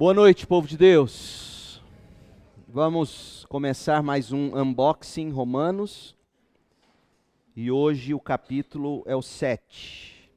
[0.00, 1.82] Boa noite, povo de Deus.
[2.66, 6.16] Vamos começar mais um unboxing Romanos.
[7.54, 10.32] E hoje o capítulo é o 7.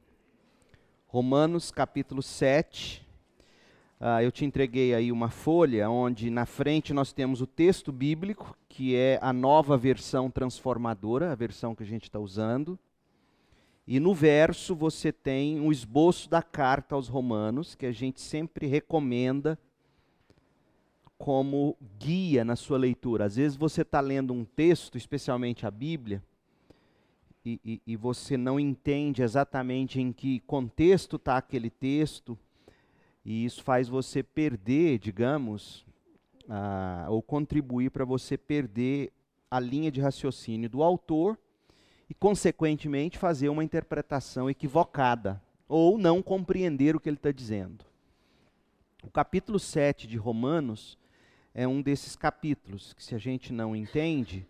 [1.06, 3.08] Romanos, capítulo 7.
[3.98, 8.54] Ah, eu te entreguei aí uma folha onde na frente nós temos o texto bíblico,
[8.68, 12.78] que é a nova versão transformadora, a versão que a gente está usando.
[13.86, 18.66] E no verso você tem um esboço da carta aos Romanos, que a gente sempre
[18.66, 19.58] recomenda
[21.18, 23.26] como guia na sua leitura.
[23.26, 26.22] Às vezes você está lendo um texto, especialmente a Bíblia,
[27.44, 32.38] e, e, e você não entende exatamente em que contexto está aquele texto,
[33.22, 35.84] e isso faz você perder, digamos,
[37.08, 39.12] ou contribuir para você perder
[39.50, 41.38] a linha de raciocínio do autor
[42.08, 47.84] e, consequentemente, fazer uma interpretação equivocada ou não compreender o que ele está dizendo.
[49.02, 50.98] O capítulo 7 de Romanos
[51.54, 54.46] é um desses capítulos que, se a gente não entende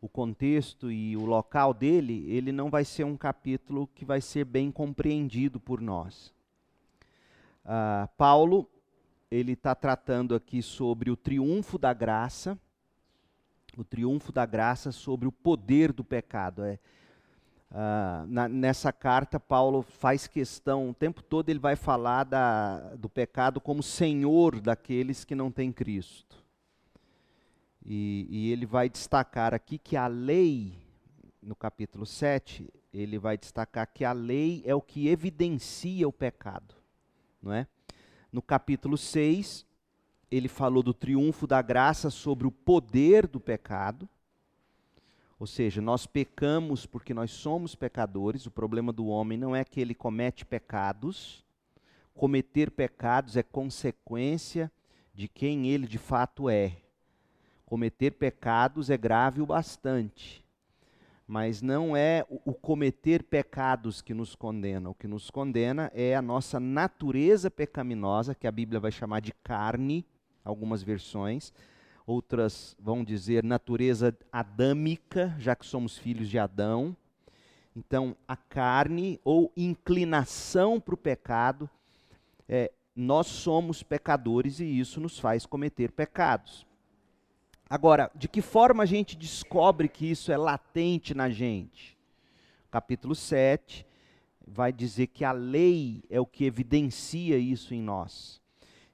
[0.00, 4.44] o contexto e o local dele, ele não vai ser um capítulo que vai ser
[4.44, 6.34] bem compreendido por nós.
[7.64, 8.68] Uh, Paulo
[9.30, 12.58] ele está tratando aqui sobre o triunfo da graça
[13.76, 16.64] o triunfo da graça sobre o poder do pecado.
[16.64, 16.78] É,
[17.70, 23.08] uh, na, nessa carta, Paulo faz questão, o tempo todo ele vai falar da, do
[23.08, 26.42] pecado como senhor daqueles que não têm Cristo.
[27.84, 30.78] E, e ele vai destacar aqui que a lei,
[31.42, 36.74] no capítulo 7, ele vai destacar que a lei é o que evidencia o pecado.
[37.42, 37.66] Não é?
[38.30, 39.66] No capítulo 6,
[40.32, 44.08] ele falou do triunfo da graça sobre o poder do pecado.
[45.38, 48.46] Ou seja, nós pecamos porque nós somos pecadores.
[48.46, 51.44] O problema do homem não é que ele comete pecados.
[52.14, 54.72] Cometer pecados é consequência
[55.12, 56.78] de quem ele de fato é.
[57.66, 60.42] Cometer pecados é grave o bastante.
[61.26, 64.88] Mas não é o cometer pecados que nos condena.
[64.88, 69.32] O que nos condena é a nossa natureza pecaminosa, que a Bíblia vai chamar de
[69.42, 70.06] carne,
[70.44, 71.52] algumas versões.
[72.06, 76.96] Outras vão dizer natureza adâmica, já que somos filhos de Adão.
[77.74, 81.70] Então, a carne ou inclinação para o pecado,
[82.48, 86.66] é, nós somos pecadores e isso nos faz cometer pecados.
[87.70, 91.96] Agora, de que forma a gente descobre que isso é latente na gente?
[92.70, 93.86] Capítulo 7
[94.46, 98.41] vai dizer que a lei é o que evidencia isso em nós.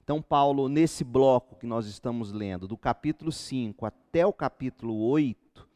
[0.08, 5.68] Então, Paulo, nesse bloco que nós estamos lendo, do capítulo 5 até o capítulo 8,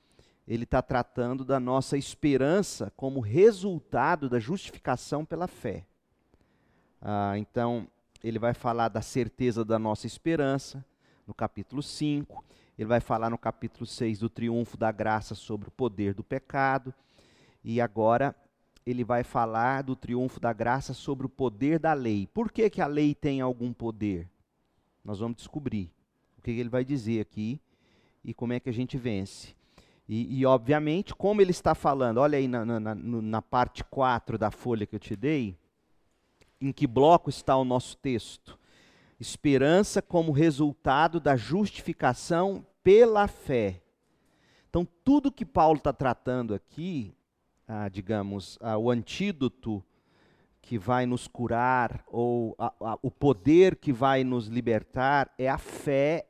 [0.49, 5.85] ele está tratando da nossa esperança como resultado da justificação pela fé.
[6.99, 7.87] Ah, então,
[8.25, 10.83] ele vai falar da certeza da nossa esperança,
[11.27, 12.43] no capítulo 5.
[12.79, 16.95] Ele vai falar no capítulo 6 do triunfo da graça sobre o poder do pecado.
[17.63, 18.35] E agora
[18.85, 22.27] ele vai falar do triunfo da graça sobre o poder da lei.
[22.27, 24.29] Por que, que a lei tem algum poder?
[25.05, 25.91] Nós vamos descobrir
[26.39, 27.61] o que ele vai dizer aqui
[28.25, 29.55] e como é que a gente vence.
[30.09, 34.51] E, e obviamente, como ele está falando, olha aí na, na, na parte 4 da
[34.51, 35.57] folha que eu te dei,
[36.61, 38.59] em que bloco está o nosso texto?
[39.19, 43.81] Esperança como resultado da justificação pela fé.
[44.69, 47.15] Então, tudo que Paulo está tratando aqui
[47.67, 49.83] ah, digamos, ah, o antídoto
[50.61, 55.59] que vai nos curar, ou a, a, o poder que vai nos libertar, é a
[55.59, 56.27] fé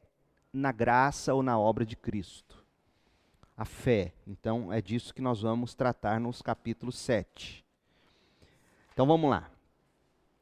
[0.52, 2.64] na graça ou na obra de Cristo.
[3.56, 4.12] A fé.
[4.26, 7.64] Então, é disso que nós vamos tratar nos capítulos 7.
[8.92, 9.50] Então, vamos lá.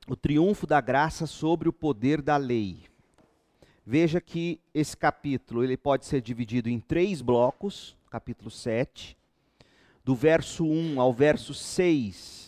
[0.08, 2.84] O triunfo da graça sobre o poder da lei.
[3.84, 9.19] Veja que esse capítulo ele pode ser dividido em três blocos, capítulo 7
[10.04, 12.40] do verso 1 ao verso 6,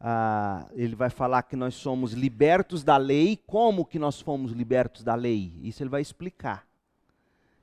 [0.00, 3.38] ah, ele vai falar que nós somos libertos da lei.
[3.46, 5.52] Como que nós fomos libertos da lei?
[5.62, 6.66] Isso ele vai explicar.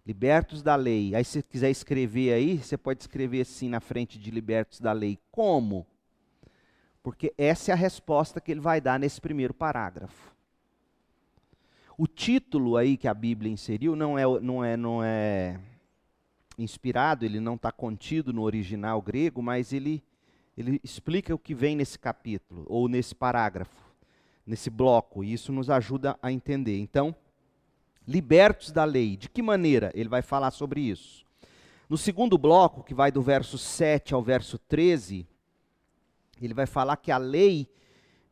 [0.06, 1.16] Libertos da lei.
[1.16, 5.18] Aí, se quiser escrever aí, você pode escrever assim na frente de libertos da lei.
[5.32, 5.86] Como?
[7.02, 10.34] Porque essa é a resposta que ele vai dar nesse primeiro parágrafo.
[11.98, 15.60] O título aí que a Bíblia inseriu não é, não é, não é
[16.64, 20.04] inspirado, ele não está contido no original grego, mas ele,
[20.58, 23.92] ele explica o que vem nesse capítulo, ou nesse parágrafo,
[24.46, 26.80] nesse bloco, e isso nos ajuda a entender.
[26.80, 27.16] Então,
[28.08, 29.92] libertos da lei, de que maneira?
[29.94, 31.26] Ele vai falar sobre isso.
[31.90, 35.28] No segundo bloco, que vai do verso 7 ao verso 13,
[36.42, 37.70] ele vai falar que a lei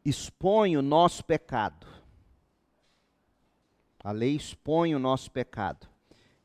[0.03, 1.85] expõe o nosso pecado.
[4.03, 5.90] A lei expõe o nosso pecado.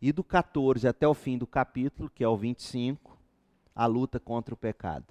[0.01, 3.19] E do 14 até o fim do capítulo, que é o 25,
[3.75, 5.07] a luta contra o pecado.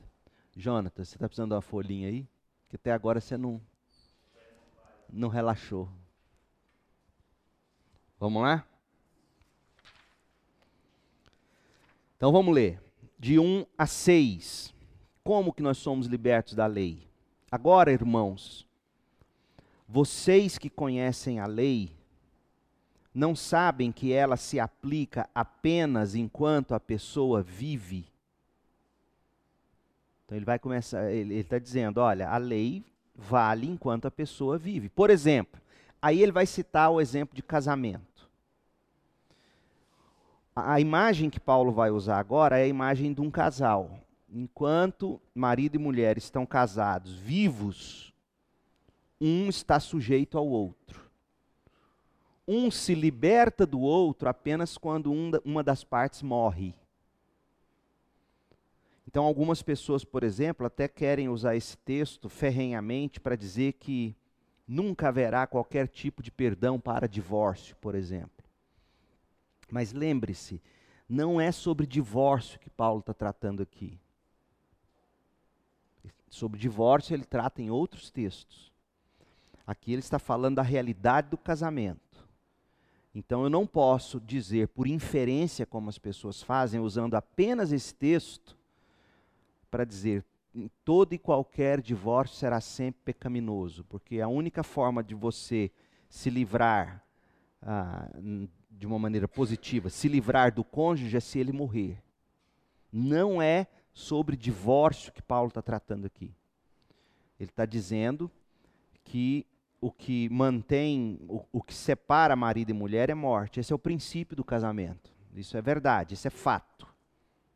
[0.56, 2.28] Jonatas, você está precisando de uma folhinha aí?
[2.70, 3.60] Que até agora você não,
[5.10, 5.90] não relaxou.
[8.20, 8.66] Vamos lá?
[12.18, 12.82] Então vamos ler.
[13.20, 14.74] De 1 a 6.
[15.24, 17.08] Como que nós somos libertos da lei?
[17.52, 18.68] Agora, irmãos,
[19.88, 21.95] vocês que conhecem a lei,
[23.16, 28.06] não sabem que ela se aplica apenas enquanto a pessoa vive?
[30.26, 32.84] Então ele vai começar, ele está dizendo, olha, a lei
[33.16, 34.90] vale enquanto a pessoa vive.
[34.90, 35.62] Por exemplo,
[36.02, 38.30] aí ele vai citar o exemplo de casamento.
[40.54, 43.98] A, a imagem que Paulo vai usar agora é a imagem de um casal.
[44.30, 48.14] Enquanto marido e mulher estão casados, vivos,
[49.22, 51.05] um está sujeito ao outro.
[52.48, 56.76] Um se liberta do outro apenas quando um, uma das partes morre.
[59.08, 64.16] Então, algumas pessoas, por exemplo, até querem usar esse texto ferrenhamente para dizer que
[64.68, 68.46] nunca haverá qualquer tipo de perdão para divórcio, por exemplo.
[69.72, 70.62] Mas lembre-se,
[71.08, 74.00] não é sobre divórcio que Paulo está tratando aqui.
[76.30, 78.72] Sobre divórcio ele trata em outros textos.
[79.66, 82.05] Aqui ele está falando da realidade do casamento.
[83.16, 88.58] Então eu não posso dizer por inferência, como as pessoas fazem, usando apenas esse texto,
[89.72, 90.26] para dizer
[90.84, 95.72] todo e qualquer divórcio será sempre pecaminoso, porque a única forma de você
[96.10, 97.04] se livrar
[97.62, 98.10] ah,
[98.70, 102.04] de uma maneira positiva, se livrar do cônjuge é se ele morrer.
[102.92, 106.34] Não é sobre divórcio que Paulo está tratando aqui.
[107.40, 108.30] Ele está dizendo
[109.06, 109.46] que
[109.86, 113.60] o que mantém, o, o que separa marido e mulher é morte.
[113.60, 115.14] Esse é o princípio do casamento.
[115.36, 116.88] Isso é verdade, isso é fato.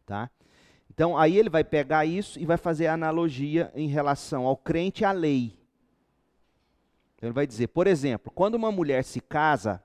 [0.06, 0.30] Tá?
[0.92, 5.02] Então, aí ele vai pegar isso e vai fazer a analogia em relação ao crente
[5.02, 5.58] e à lei.
[7.16, 9.84] Então, ele vai dizer, por exemplo, quando uma mulher se casa,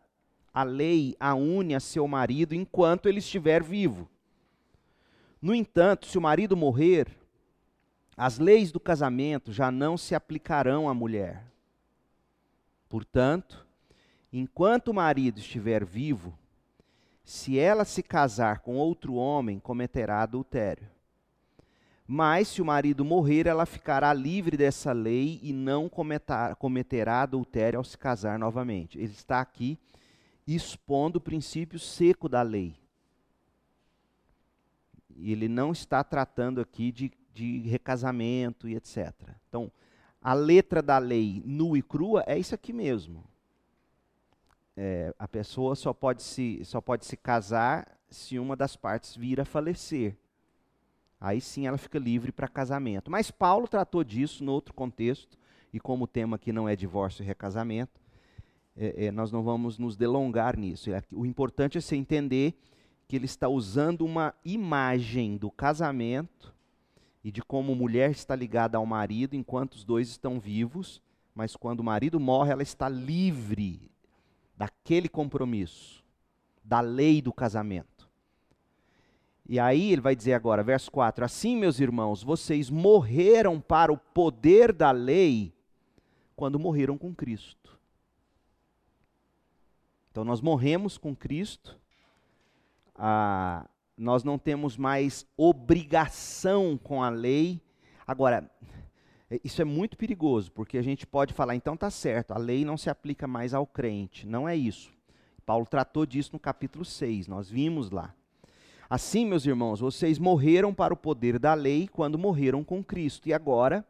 [0.53, 4.07] a lei a une a seu marido enquanto ele estiver vivo.
[5.41, 7.09] No entanto, se o marido morrer,
[8.15, 11.54] as leis do casamento já não se aplicarão à mulher.
[12.89, 13.67] Portanto,
[14.33, 16.39] enquanto o marido estiver vivo,
[17.25, 20.89] se ela se casar com outro homem, cometerá adultério.
[22.07, 27.79] Mas se o marido morrer, ela ficará livre dessa lei e não cometerá, cometerá adultério
[27.79, 28.99] ao se casar novamente.
[28.99, 29.79] Ele está aqui
[30.47, 32.77] expondo o princípio seco da lei.
[35.17, 39.13] Ele não está tratando aqui de, de recasamento e etc.
[39.49, 39.73] Então,
[40.25, 43.23] a letra da lei nua e crua é isso aqui mesmo.
[44.75, 49.39] É, a pessoa só pode, se, só pode se casar se uma das partes vir
[49.39, 50.17] a falecer.
[51.21, 53.11] Aí sim ela fica livre para casamento.
[53.11, 55.39] Mas Paulo tratou disso no outro contexto,
[55.71, 58.01] e como o tema aqui não é divórcio e recasamento,
[58.75, 60.91] é, é, nós não vamos nos delongar nisso.
[60.91, 62.59] É, o importante é você entender
[63.07, 66.54] que ele está usando uma imagem do casamento
[67.25, 71.01] e de como mulher está ligada ao marido enquanto os dois estão vivos,
[71.35, 73.91] mas quando o marido morre, ela está livre
[74.55, 76.05] daquele compromisso,
[76.63, 78.09] da lei do casamento.
[79.47, 83.97] E aí ele vai dizer agora, verso 4: Assim, meus irmãos, vocês morreram para o
[83.97, 85.53] poder da lei
[86.37, 87.79] quando morreram com Cristo.
[90.11, 91.79] Então nós morremos com Cristo,
[93.97, 97.61] nós não temos mais obrigação com a lei.
[98.07, 98.51] Agora,
[99.31, 102.65] é, isso é muito perigoso, porque a gente pode falar, então tá certo, a lei
[102.65, 104.27] não se aplica mais ao crente.
[104.27, 104.93] Não é isso.
[105.47, 108.15] Paulo tratou disso no capítulo 6, nós vimos lá.
[108.89, 113.33] Assim, meus irmãos, vocês morreram para o poder da lei quando morreram com Cristo, e
[113.33, 113.85] agora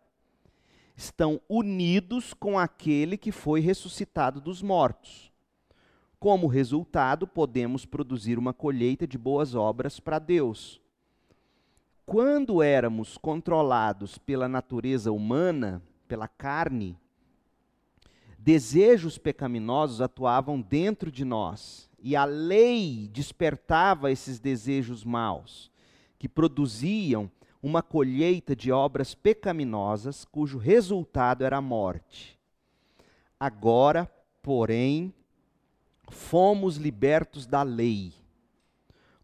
[0.97, 5.33] estão unidos com aquele que foi ressuscitado dos mortos.
[6.25, 10.81] Como resultado, podemos produzir uma colheita de boas obras para Deus.
[12.07, 16.97] Quando éramos controlados pela natureza humana, pela carne,
[18.39, 25.71] desejos pecaminosos atuavam dentro de nós, e a lei despertava esses desejos maus,
[26.19, 27.31] que produziam
[27.63, 32.41] uma colheita de obras pecaminosas, cujo resultado era a morte.
[33.39, 35.13] Agora, porém,
[36.09, 38.13] fomos libertos da lei,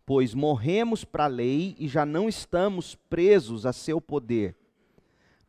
[0.04, 4.56] pois morremos para a lei e já não estamos presos a seu poder.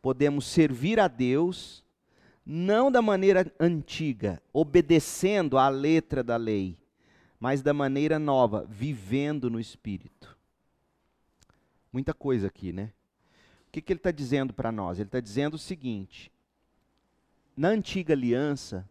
[0.01, 1.83] Podemos servir a Deus
[2.45, 6.77] não da maneira antiga, obedecendo à letra da lei,
[7.39, 10.37] mas da maneira nova, vivendo no Espírito.
[11.93, 12.91] Muita coisa aqui, né?
[13.67, 14.99] O que, que ele está dizendo para nós?
[14.99, 16.31] Ele está dizendo o seguinte:
[17.55, 18.89] na antiga aliança,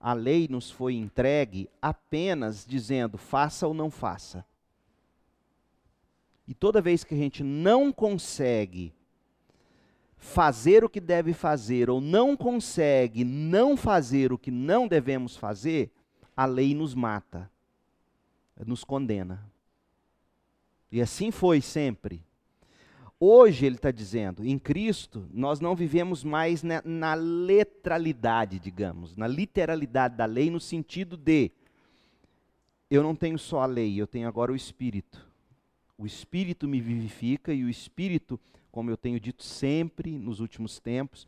[0.00, 4.44] a lei nos foi entregue apenas dizendo faça ou não faça.
[6.46, 8.94] E toda vez que a gente não consegue
[10.16, 15.90] fazer o que deve fazer ou não consegue não fazer o que não devemos fazer,
[16.36, 17.50] a lei nos mata,
[18.64, 19.50] nos condena.
[20.90, 22.25] E assim foi sempre.
[23.18, 29.26] Hoje, ele está dizendo, em Cristo, nós não vivemos mais na, na letralidade, digamos, na
[29.26, 31.50] literalidade da lei, no sentido de
[32.90, 35.26] eu não tenho só a lei, eu tenho agora o Espírito.
[35.96, 38.38] O Espírito me vivifica e o Espírito,
[38.70, 41.26] como eu tenho dito sempre nos últimos tempos,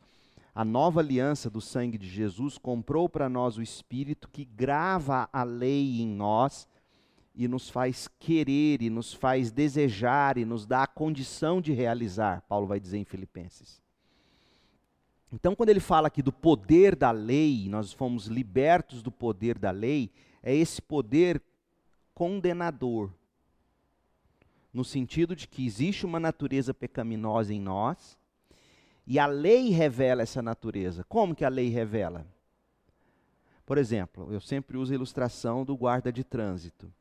[0.55, 5.43] a nova aliança do sangue de Jesus comprou para nós o Espírito que grava a
[5.43, 6.69] lei em nós
[7.39, 12.43] e nos faz querer, e nos faz desejar, e nos dá a condição de realizar,
[12.49, 13.81] Paulo vai dizer em Filipenses.
[15.33, 19.71] Então, quando ele fala aqui do poder da lei, nós fomos libertos do poder da
[19.71, 20.11] lei,
[20.43, 21.41] é esse poder
[22.13, 23.13] condenador,
[24.75, 28.19] no sentido de que existe uma natureza pecaminosa em nós,
[29.07, 31.05] e a lei revela essa natureza.
[31.05, 32.27] Como que a lei revela?
[33.65, 36.93] Por exemplo, eu sempre uso a ilustração do guarda de trânsito.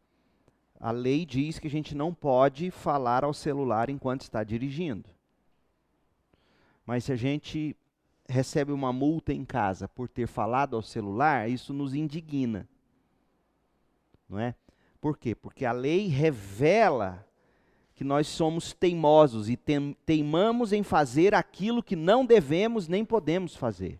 [0.79, 5.09] A lei diz que a gente não pode falar ao celular enquanto está dirigindo.
[6.85, 7.75] Mas se a gente
[8.29, 12.67] recebe uma multa em casa por ter falado ao celular, isso nos indigna.
[14.29, 14.53] Não é?
[14.99, 15.33] Por quê?
[15.33, 17.25] Porque a lei revela
[17.95, 19.57] que nós somos teimosos e
[20.05, 23.99] teimamos em fazer aquilo que não devemos nem podemos fazer.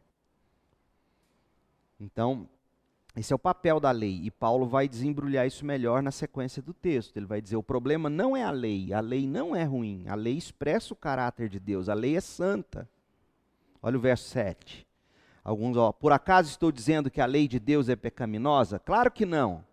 [1.99, 2.47] Então,
[3.19, 6.71] esse é o papel da lei, e Paulo vai desembrulhar isso melhor na sequência do
[6.71, 7.17] texto.
[7.17, 10.13] Ele vai dizer: o problema não é a lei, a lei não é ruim, a
[10.13, 12.87] lei expressa o caráter de Deus, a lei é santa.
[13.81, 14.85] Olha o verso 7.
[15.43, 18.77] Alguns, ó, por acaso estou dizendo que a lei de Deus é pecaminosa?
[18.77, 19.63] Claro que não.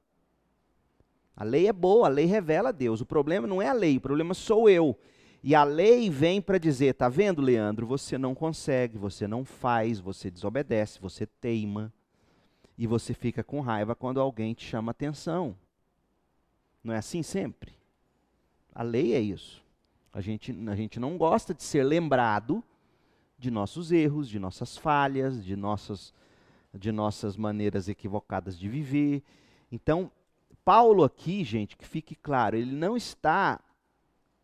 [1.36, 3.02] A lei é boa, a lei revela a Deus.
[3.02, 4.98] O problema não é a lei, o problema sou eu.
[5.42, 7.86] E a lei vem para dizer: tá vendo, Leandro?
[7.88, 11.92] Você não consegue, você não faz, você desobedece, você teima
[12.76, 15.56] e você fica com raiva quando alguém te chama atenção.
[16.82, 17.72] Não é assim sempre?
[18.74, 19.62] A lei é isso.
[20.12, 22.62] A gente, a gente não gosta de ser lembrado
[23.38, 26.12] de nossos erros, de nossas falhas, de nossas,
[26.72, 29.22] de nossas maneiras equivocadas de viver.
[29.70, 30.10] Então,
[30.64, 33.60] Paulo aqui, gente, que fique claro, ele não está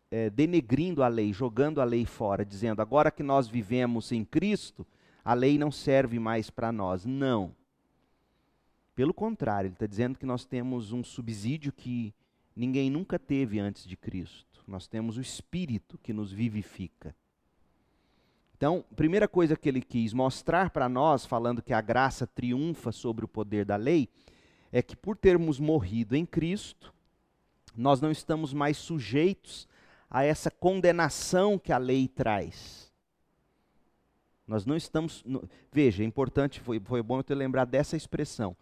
[0.09, 4.85] é, denegrindo a lei, jogando a lei fora, dizendo agora que nós vivemos em Cristo,
[5.23, 7.05] a lei não serve mais para nós.
[7.05, 7.55] Não.
[9.01, 12.13] Pelo contrário, ele está dizendo que nós temos um subsídio que
[12.55, 14.63] ninguém nunca teve antes de Cristo.
[14.67, 17.15] Nós temos o Espírito que nos vivifica.
[18.55, 23.25] Então, primeira coisa que ele quis mostrar para nós, falando que a graça triunfa sobre
[23.25, 24.07] o poder da lei,
[24.71, 26.93] é que por termos morrido em Cristo,
[27.75, 29.67] nós não estamos mais sujeitos
[30.11, 32.93] a essa condenação que a lei traz.
[34.45, 35.23] Nós não estamos.
[35.71, 38.55] Veja, é importante, foi, foi bom eu ter lembrado dessa expressão.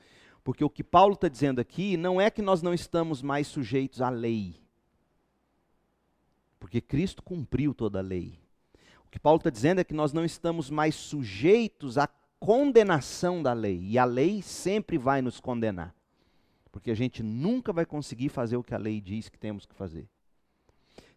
[0.50, 4.02] Porque o que Paulo está dizendo aqui não é que nós não estamos mais sujeitos
[4.02, 4.56] à lei.
[6.60, 8.40] Porque Cristo cumpriu toda a lei.
[9.06, 12.08] O que Paulo está dizendo é que nós não estamos mais sujeitos à
[12.40, 13.80] condenação da lei.
[13.80, 15.94] E a lei sempre vai nos condenar.
[16.72, 19.76] Porque a gente nunca vai conseguir fazer o que a lei diz que temos que
[19.76, 20.10] fazer.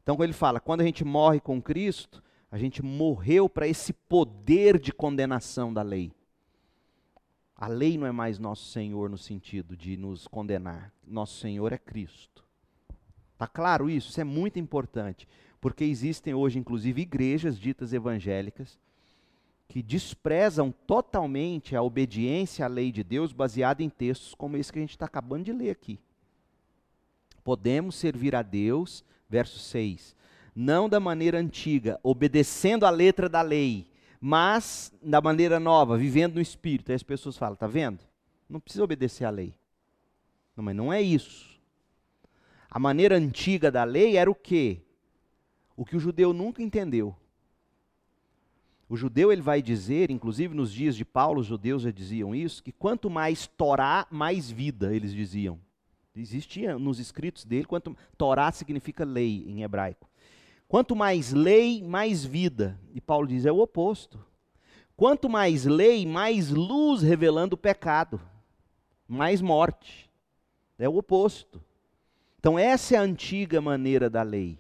[0.03, 3.95] Então, quando ele fala, quando a gente morre com Cristo, a gente morreu para esse
[3.95, 6.13] poder de condenação da lei.
[7.63, 10.93] A lei não é mais nosso Senhor no sentido de nos condenar.
[11.07, 12.45] Nosso Senhor é Cristo.
[13.35, 14.11] Está claro isso?
[14.11, 15.29] Isso é muito importante.
[15.61, 18.81] Porque existem hoje, inclusive, igrejas ditas evangélicas
[19.69, 24.81] que desprezam totalmente a obediência à lei de Deus baseada em textos como esse que
[24.81, 26.01] a gente está acabando de ler aqui.
[27.45, 30.17] Podemos servir a Deus, verso 6,
[30.53, 33.87] não da maneira antiga, obedecendo a letra da lei,
[34.25, 36.93] mas da maneira nova, vivendo no Espírito.
[36.93, 37.99] Aí as pessoas falam, tá vendo?
[38.49, 39.53] Não precisa obedecer à lei.
[40.57, 41.59] Não, mas não é isso.
[42.71, 44.81] A maneira antiga da lei era o quê?
[45.77, 47.17] O que o judeu nunca entendeu.
[48.89, 52.63] O judeu ele vai dizer, inclusive nos dias de Paulo, os judeus já diziam isso,
[52.63, 55.59] que quanto mais Torá, mais vida, eles diziam.
[56.15, 60.09] Existia nos escritos dele, quanto Torá significa lei em hebraico.
[60.73, 62.81] Quanto mais lei, mais vida.
[62.95, 64.19] E Paulo diz: é o oposto.
[64.97, 68.19] quanto mais lei, mais luz revelando o pecado,
[69.07, 70.11] mais morte.
[70.79, 71.63] É o oposto.
[72.39, 74.59] Então, essa é a antiga maneira da lei.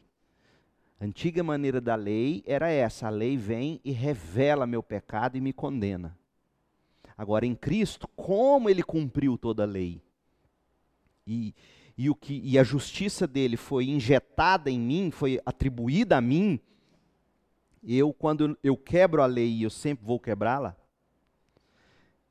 [1.01, 5.41] A antiga maneira da lei era essa: a lei vem e revela meu pecado e
[5.41, 6.15] me condena.
[7.17, 10.03] Agora, em Cristo, como ele cumpriu toda a lei?
[11.27, 11.55] E,
[11.97, 16.61] e, o que, e a justiça dele foi injetada em mim, foi atribuída a mim,
[17.83, 20.77] eu, quando eu quebro a lei e eu sempre vou quebrá-la,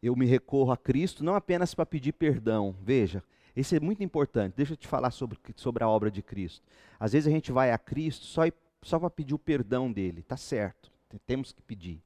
[0.01, 2.75] eu me recorro a Cristo não apenas para pedir perdão.
[2.81, 3.23] Veja,
[3.55, 4.55] isso é muito importante.
[4.55, 6.65] Deixa eu te falar sobre, sobre a obra de Cristo.
[6.99, 8.43] Às vezes a gente vai a Cristo só,
[8.81, 10.21] só para pedir o perdão dele.
[10.21, 10.91] Está certo,
[11.27, 12.01] temos que pedir.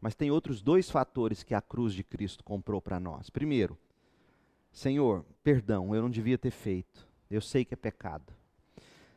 [0.00, 3.30] Mas tem outros dois fatores que a cruz de Cristo comprou para nós.
[3.30, 3.78] Primeiro,
[4.76, 7.08] Senhor, perdão, eu não devia ter feito.
[7.30, 8.30] Eu sei que é pecado.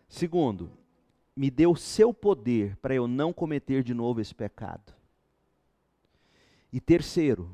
[0.08, 0.72] Segundo,
[1.36, 4.96] me deu seu poder para eu não cometer de novo esse pecado.
[6.72, 7.54] E terceiro,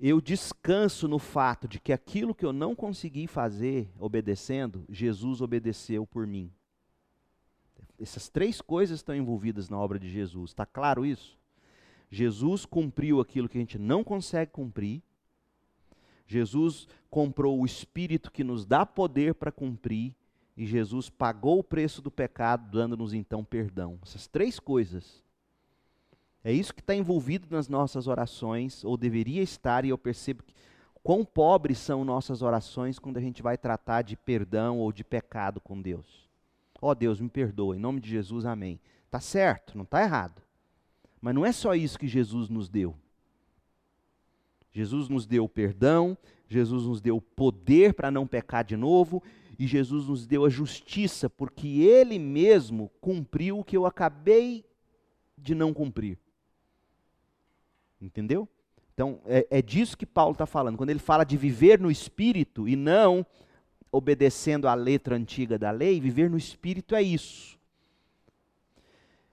[0.00, 6.06] eu descanso no fato de que aquilo que eu não consegui fazer obedecendo, Jesus obedeceu
[6.06, 6.50] por mim.
[8.00, 10.52] Essas três coisas estão envolvidas na obra de Jesus.
[10.52, 11.38] Está claro isso?
[12.10, 15.02] Jesus cumpriu aquilo que a gente não consegue cumprir.
[16.30, 20.14] Jesus comprou o Espírito que nos dá poder para cumprir.
[20.56, 23.98] E Jesus pagou o preço do pecado, dando-nos então perdão.
[24.02, 25.24] Essas três coisas.
[26.44, 30.54] É isso que está envolvido nas nossas orações, ou deveria estar, e eu percebo que,
[31.02, 35.60] quão pobres são nossas orações quando a gente vai tratar de perdão ou de pecado
[35.60, 36.28] com Deus.
[36.80, 38.78] Ó oh, Deus, me perdoa, em nome de Jesus, amém.
[39.06, 40.40] Está certo, não está errado.
[41.20, 42.94] Mas não é só isso que Jesus nos deu.
[44.72, 46.16] Jesus nos deu perdão,
[46.48, 49.22] Jesus nos deu poder para não pecar de novo,
[49.58, 54.64] e Jesus nos deu a justiça, porque Ele mesmo cumpriu o que eu acabei
[55.36, 56.18] de não cumprir.
[58.00, 58.48] Entendeu?
[58.94, 60.76] Então, é, é disso que Paulo está falando.
[60.76, 63.24] Quando ele fala de viver no espírito e não
[63.92, 67.59] obedecendo à letra antiga da lei, viver no espírito é isso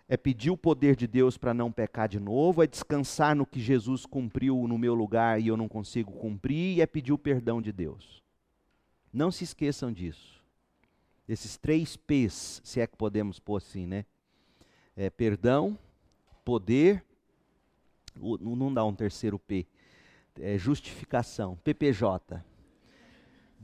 [0.10, 3.60] é pedir o poder de Deus para não pecar de novo, é descansar no que
[3.60, 7.62] Jesus cumpriu no meu lugar e eu não consigo cumprir, e é pedir o perdão
[7.62, 8.24] de Deus.
[9.12, 10.42] Não se esqueçam disso.
[11.28, 14.06] Esses três P's, se é que podemos pôr assim, né?
[14.96, 15.78] É perdão,
[16.46, 17.04] poder,
[18.16, 19.68] não dá um terceiro P,
[20.40, 22.42] é justificação, PPJ.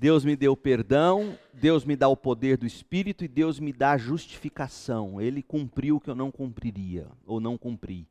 [0.03, 3.93] Deus me deu perdão, Deus me dá o poder do Espírito e Deus me dá
[3.93, 5.21] a justificação.
[5.21, 8.05] Ele cumpriu o que eu não cumpriria ou não cumpri.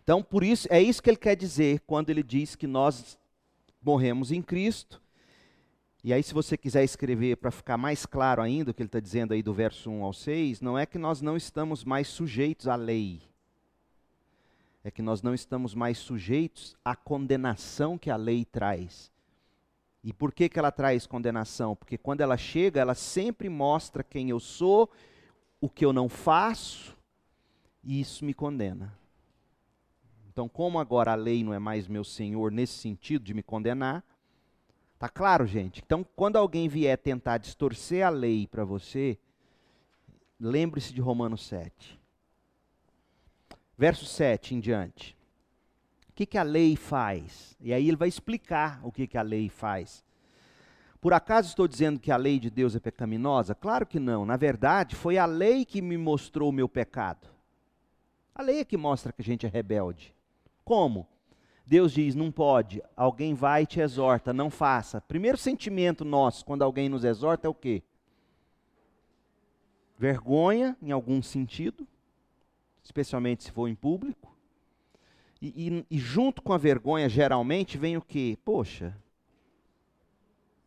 [0.00, 3.18] Então, por isso, é isso que ele quer dizer quando ele diz que nós
[3.82, 5.02] morremos em Cristo.
[6.04, 9.00] E aí, se você quiser escrever para ficar mais claro ainda o que ele está
[9.00, 12.68] dizendo aí do verso 1 ao 6, não é que nós não estamos mais sujeitos
[12.68, 13.22] à lei.
[14.84, 19.11] É que nós não estamos mais sujeitos à condenação que a lei traz.
[20.04, 21.76] E por que, que ela traz condenação?
[21.76, 24.90] Porque quando ela chega, ela sempre mostra quem eu sou,
[25.60, 26.96] o que eu não faço,
[27.84, 28.98] e isso me condena.
[30.32, 34.02] Então, como agora a lei não é mais meu senhor nesse sentido de me condenar,
[34.98, 35.82] tá claro, gente?
[35.84, 39.18] Então, quando alguém vier tentar distorcer a lei para você,
[40.40, 42.00] lembre-se de Romanos 7.
[43.78, 45.16] Verso 7 em diante.
[46.12, 47.56] O que, que a lei faz?
[47.58, 50.04] E aí ele vai explicar o que, que a lei faz.
[51.00, 53.54] Por acaso estou dizendo que a lei de Deus é pecaminosa?
[53.54, 54.26] Claro que não.
[54.26, 57.28] Na verdade, foi a lei que me mostrou o meu pecado.
[58.34, 60.14] A lei é que mostra que a gente é rebelde.
[60.64, 61.08] Como?
[61.66, 62.82] Deus diz: não pode.
[62.94, 65.00] Alguém vai e te exorta, não faça.
[65.00, 67.82] Primeiro sentimento nosso quando alguém nos exorta é o quê?
[69.98, 71.86] Vergonha, em algum sentido,
[72.82, 74.31] especialmente se for em público.
[75.42, 78.38] E, e, e, junto com a vergonha, geralmente, vem o quê?
[78.44, 78.96] Poxa,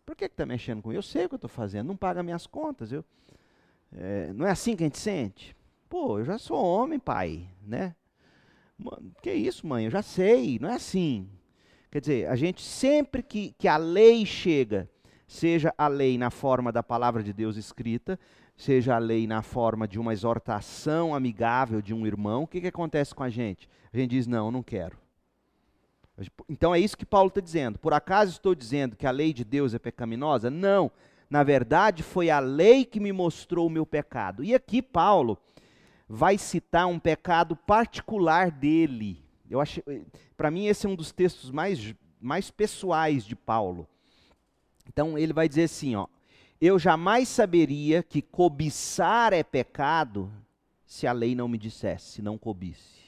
[0.06, 2.46] por que está mexendo com Eu sei o que eu estou fazendo, não paga minhas
[2.46, 2.92] contas.
[2.92, 3.06] Eu,
[3.96, 5.56] é, não é assim que a gente sente?
[5.88, 7.96] Pô, eu já sou homem, pai, né?
[9.22, 9.86] Que isso, mãe?
[9.86, 11.30] Eu já sei, não é assim.
[11.90, 14.90] Quer dizer, a gente sempre que, que a lei chega,
[15.26, 18.20] seja a lei na forma da palavra de Deus escrita,
[18.56, 22.68] seja a lei na forma de uma exortação amigável de um irmão, o que, que
[22.68, 23.70] acontece com a gente?
[23.94, 24.98] A gente diz: não, não quero.
[26.48, 27.78] Então é isso que Paulo está dizendo.
[27.78, 30.50] Por acaso estou dizendo que a lei de Deus é pecaminosa?
[30.50, 30.89] Não.
[31.30, 34.44] Na verdade, foi a lei que me mostrou o meu pecado.
[34.44, 35.38] E aqui Paulo
[36.08, 39.26] vai citar um pecado particular dele.
[39.50, 39.82] Eu acho,
[40.38, 43.88] para mim esse é um dos textos mais mais pessoais de Paulo.
[44.88, 46.08] Então ele vai dizer assim, ó:
[46.60, 50.32] eu jamais saberia que cobiçar é pecado
[50.86, 53.06] se a lei não me dissesse, não cobisse.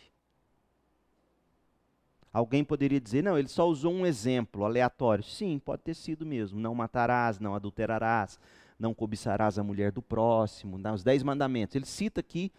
[2.34, 5.24] Alguém poderia dizer, não, ele só usou um exemplo aleatório.
[5.24, 6.60] Sim, pode ter sido mesmo.
[6.60, 8.40] Não matarás, não adulterarás,
[8.78, 11.76] não cobiçarás a mulher do próximo, os dez mandamentos.
[11.76, 12.52] Ele cita aqui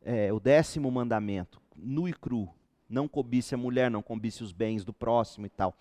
[0.00, 2.48] é, o décimo mandamento, nu e cru.
[2.88, 5.76] Não cobice a mulher, não cobice os bens do próximo e tal.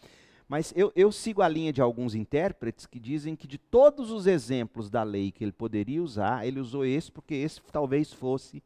[0.52, 4.28] Mas eu, eu sigo a linha de alguns intérpretes que dizem que de todos os
[4.28, 8.62] exemplos da lei que ele poderia usar, ele usou esse porque esse talvez fosse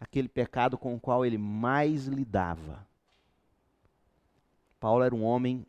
[0.00, 2.86] aquele pecado com o qual ele mais lidava.
[4.80, 5.66] Paulo era um homem,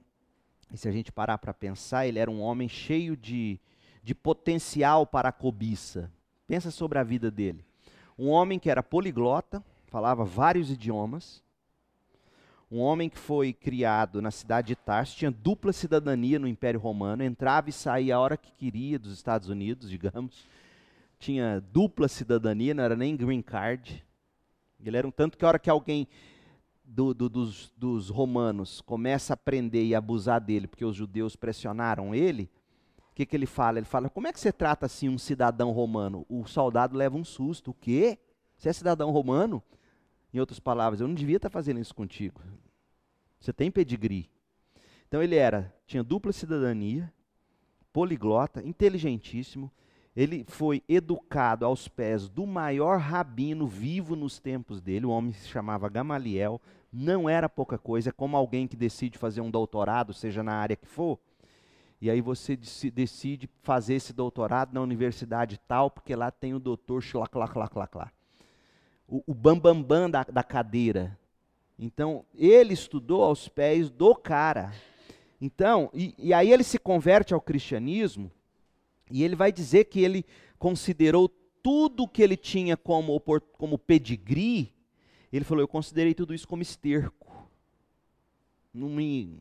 [0.71, 3.59] e se a gente parar para pensar, ele era um homem cheio de,
[4.01, 6.09] de potencial para a cobiça.
[6.47, 7.65] Pensa sobre a vida dele.
[8.17, 11.43] Um homem que era poliglota, falava vários idiomas.
[12.71, 17.21] Um homem que foi criado na cidade de Tarso, tinha dupla cidadania no Império Romano,
[17.21, 20.47] entrava e saía a hora que queria dos Estados Unidos, digamos.
[21.19, 24.01] Tinha dupla cidadania, não era nem green card.
[24.81, 26.07] Ele era um tanto que a hora que alguém
[26.85, 32.15] do, do, dos, dos romanos começa a prender e abusar dele, porque os judeus pressionaram
[32.15, 32.49] ele,
[33.11, 33.79] o que, que ele fala?
[33.79, 36.25] Ele fala: como é que você trata assim um cidadão romano?
[36.29, 37.71] O soldado leva um susto.
[37.71, 38.17] O quê?
[38.57, 39.61] Você é cidadão romano?
[40.33, 42.41] Em outras palavras, eu não devia estar fazendo isso contigo.
[43.41, 44.29] Você tem pedigree.
[45.07, 47.11] Então ele era, tinha dupla cidadania,
[47.91, 49.69] poliglota, inteligentíssimo.
[50.15, 55.05] Ele foi educado aos pés do maior rabino vivo nos tempos dele.
[55.05, 56.61] O homem se chamava Gamaliel,
[56.93, 60.75] não era pouca coisa, é como alguém que decide fazer um doutorado, seja na área
[60.75, 61.19] que for,
[62.01, 62.57] e aí você
[62.91, 68.11] decide fazer esse doutorado na universidade tal, porque lá tem o doutor xlaclaclaclaclá.
[69.07, 71.15] O, o bambambam bam, bam da, da cadeira.
[71.81, 74.73] Então, ele estudou aos pés do cara.
[75.41, 78.31] Então, e, e aí ele se converte ao cristianismo,
[79.09, 80.25] e ele vai dizer que ele
[80.57, 81.27] considerou
[81.61, 83.19] tudo que ele tinha como,
[83.57, 84.71] como pedigree
[85.31, 87.47] ele falou: Eu considerei tudo isso como esterco.
[88.73, 89.39] Não me,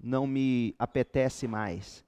[0.00, 2.04] não me apetece mais.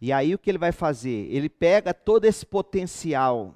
[0.00, 1.28] E aí o que ele vai fazer?
[1.30, 3.54] Ele pega todo esse potencial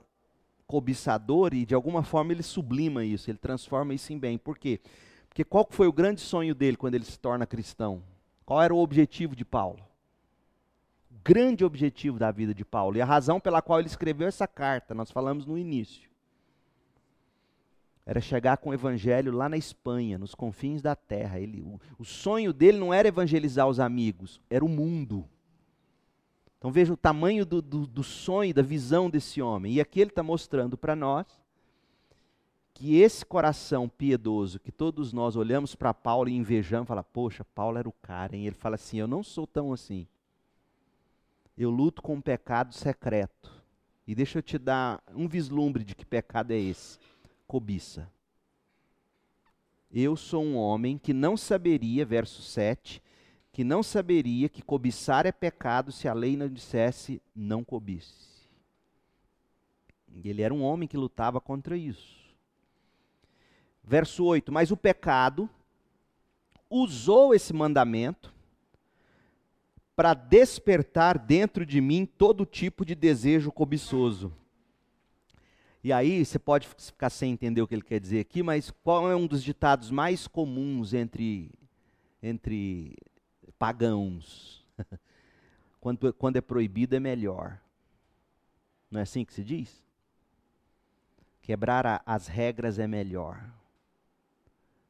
[0.73, 4.39] cobiçador e de alguma forma ele sublima isso, ele transforma isso em bem.
[4.39, 4.81] Por quê?
[5.29, 8.03] Porque qual foi o grande sonho dele quando ele se torna cristão?
[8.47, 9.81] Qual era o objetivo de Paulo?
[11.11, 14.47] O grande objetivo da vida de Paulo e a razão pela qual ele escreveu essa
[14.47, 16.11] carta, nós falamos no início
[18.05, 21.39] era chegar com o evangelho lá na Espanha, nos confins da terra.
[21.39, 25.25] Ele, o, o, sonho dele não era evangelizar os amigos, era o mundo.
[26.63, 29.73] Então veja o tamanho do, do, do sonho, da visão desse homem.
[29.73, 31.27] E aqui ele está mostrando para nós
[32.73, 37.79] que esse coração piedoso, que todos nós olhamos para Paulo e invejamos, fala, poxa, Paulo
[37.79, 38.47] era o cara, hein?
[38.47, 40.07] Ele fala assim, eu não sou tão assim.
[41.59, 43.51] Eu luto com um pecado secreto.
[44.07, 46.97] E deixa eu te dar um vislumbre de que pecado é esse
[47.45, 48.09] cobiça.
[49.93, 53.03] Eu sou um homem que não saberia, verso 7,
[53.53, 58.33] que não saberia que cobiçar é pecado se a lei não dissesse não cobice.
[60.25, 62.23] Ele era um homem que lutava contra isso.
[63.85, 65.49] Verso 8: Mas o pecado
[66.71, 68.33] usou esse mandamento
[69.95, 74.33] para despertar dentro de mim todo tipo de desejo cobiçoso.
[75.85, 79.11] E aí você pode ficar sem entender o que ele quer dizer aqui, mas qual
[79.11, 81.51] é um dos ditados mais comuns entre,
[82.23, 82.97] entre
[83.63, 84.67] pagãos?
[85.81, 87.61] quando, quando é proibido é melhor.
[88.91, 89.81] Não é assim que se diz?
[91.41, 93.41] Quebrar a, as regras é melhor.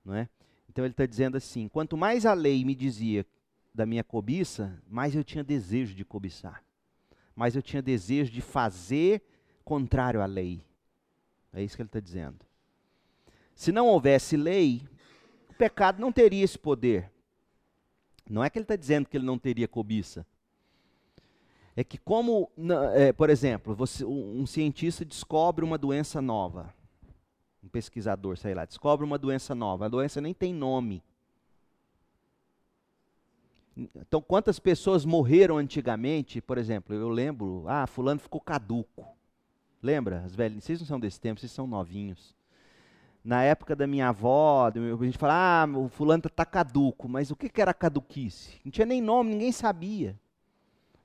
[0.03, 0.27] Não é?
[0.71, 3.27] Então ele está dizendo assim: quanto mais a lei me dizia
[3.75, 6.65] da minha cobiça, mais eu tinha desejo de cobiçar.
[7.37, 9.23] Mais eu tinha desejo de fazer
[9.67, 10.65] contrário à lei.
[11.53, 12.39] É isso que ele está dizendo.
[13.55, 14.89] Se não houvesse lei,
[15.51, 17.12] o pecado não teria esse poder.
[18.29, 20.27] Não é que ele está dizendo que ele não teria cobiça.
[21.75, 22.51] É que, como,
[22.95, 26.73] é, por exemplo, você, um cientista descobre uma doença nova,
[27.65, 31.03] um pesquisador, sei lá, descobre uma doença nova, a doença nem tem nome.
[33.75, 36.43] Então, quantas pessoas morreram antigamente?
[36.43, 39.07] Por exemplo, eu lembro, ah, fulano ficou caduco.
[39.83, 40.23] Lembra?
[40.25, 42.37] As velhas, vocês não são desse tempo, vocês são novinhos.
[43.25, 47.37] Na época da minha avó, a gente fala, ah, o fulano está caduco, mas o
[47.37, 48.61] que, que era caduquice?
[48.65, 50.19] Não tinha nem nome, ninguém sabia.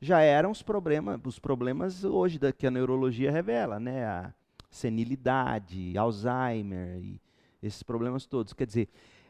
[0.01, 4.05] Já eram os problemas, os problemas hoje da, que a neurologia revela, né?
[4.05, 4.33] A
[4.69, 7.21] senilidade, Alzheimer e
[7.61, 8.53] esses problemas todos.
[8.53, 8.89] Quer dizer,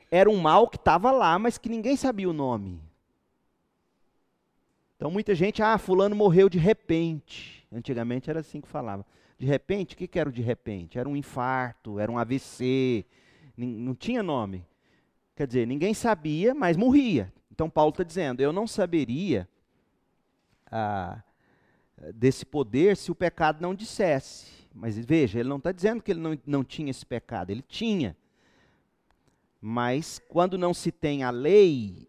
[0.10, 2.82] era um mal que estava lá, mas que ninguém sabia o nome.
[4.95, 7.65] Então muita gente, ah, fulano morreu de repente.
[7.71, 9.06] Antigamente era assim que falava.
[9.38, 10.97] De repente, o que, que era o de repente?
[10.97, 13.06] Era um infarto, era um AVC,
[13.56, 14.65] não tinha nome.
[15.36, 17.32] Quer dizer, ninguém sabia, mas morria.
[17.52, 19.47] Então Paulo está dizendo: eu não saberia
[20.71, 21.21] ah,
[22.13, 24.67] desse poder se o pecado não dissesse.
[24.73, 28.15] Mas veja, ele não está dizendo que ele não, não tinha esse pecado, ele tinha.
[29.60, 32.08] Mas quando não se tem a lei,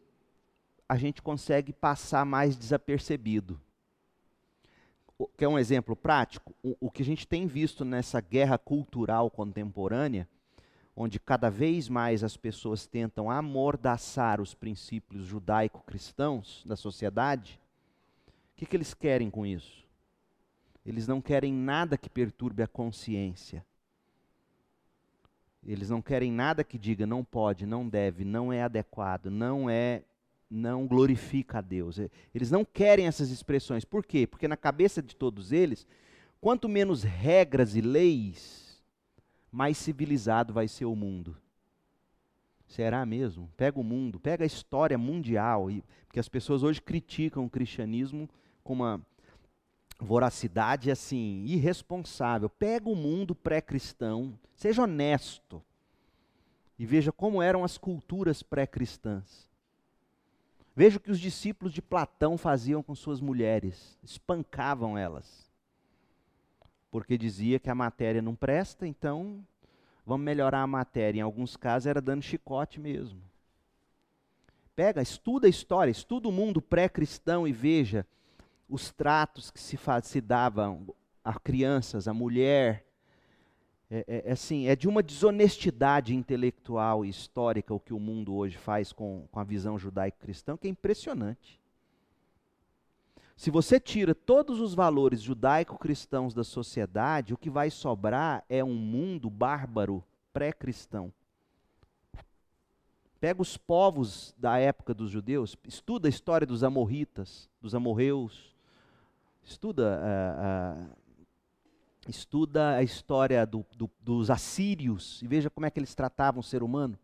[0.88, 3.60] a gente consegue passar mais desapercebido.
[5.36, 6.54] Quer um exemplo prático?
[6.62, 10.28] O, o que a gente tem visto nessa guerra cultural contemporânea,
[10.94, 17.60] onde cada vez mais as pessoas tentam amordaçar os princípios judaico-cristãos da sociedade,
[18.26, 19.84] o que, que eles querem com isso?
[20.84, 23.64] Eles não querem nada que perturbe a consciência.
[25.64, 30.02] Eles não querem nada que diga não pode, não deve, não é adequado, não é
[30.50, 31.98] não glorifica a Deus.
[32.34, 33.84] Eles não querem essas expressões.
[33.84, 34.26] Por quê?
[34.26, 35.86] Porque na cabeça de todos eles,
[36.40, 38.82] quanto menos regras e leis,
[39.50, 41.36] mais civilizado vai ser o mundo.
[42.66, 43.50] Será mesmo?
[43.56, 48.28] Pega o mundo, pega a história mundial, e, porque as pessoas hoje criticam o cristianismo
[48.62, 49.00] com uma
[49.98, 52.48] voracidade assim, irresponsável.
[52.48, 55.62] Pega o mundo pré-cristão, seja honesto,
[56.78, 59.47] e veja como eram as culturas pré-cristãs.
[60.78, 65.50] Veja o que os discípulos de Platão faziam com suas mulheres: espancavam elas.
[66.88, 69.44] Porque dizia que a matéria não presta, então
[70.06, 71.18] vamos melhorar a matéria.
[71.18, 73.20] Em alguns casos era dando chicote mesmo.
[74.76, 78.06] Pega, estuda a história, estuda o mundo pré-cristão e veja
[78.68, 82.86] os tratos que se, faz, se davam a crianças, a mulher,
[83.90, 88.34] é, é, é, assim, é de uma desonestidade intelectual e histórica o que o mundo
[88.34, 91.58] hoje faz com, com a visão judaico-cristã, que é impressionante.
[93.34, 98.74] Se você tira todos os valores judaico-cristãos da sociedade, o que vai sobrar é um
[98.74, 101.12] mundo bárbaro pré-cristão.
[103.20, 108.54] Pega os povos da época dos judeus, estuda a história dos amorritas, dos amorreus,
[109.44, 110.96] estuda uh,
[112.10, 116.44] estuda a história do, do, dos assírios e veja como é que eles tratavam o
[116.44, 116.98] ser humano.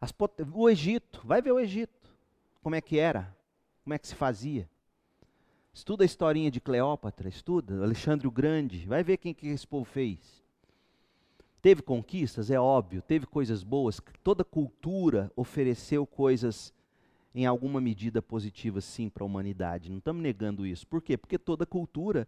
[0.00, 0.12] As,
[0.52, 2.10] o Egito, vai ver o Egito,
[2.62, 3.34] como é que era,
[3.84, 4.68] como é que se fazia.
[5.72, 9.84] Estuda a historinha de Cleópatra, estuda Alexandre o Grande, vai ver quem que esse povo
[9.84, 10.42] fez.
[11.60, 16.72] Teve conquistas, é óbvio, teve coisas boas, toda cultura ofereceu coisas
[17.34, 19.90] em alguma medida positivas sim para a humanidade.
[19.90, 20.86] Não estamos negando isso.
[20.86, 21.18] Por quê?
[21.18, 22.26] Porque toda cultura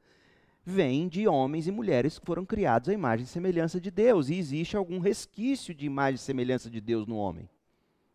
[0.69, 4.35] vem de homens e mulheres que foram criados à imagem e semelhança de Deus, e
[4.35, 7.49] existe algum resquício de imagem e semelhança de Deus no homem,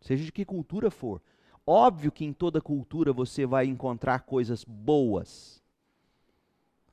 [0.00, 1.20] seja de que cultura for.
[1.66, 5.60] Óbvio que em toda cultura você vai encontrar coisas boas,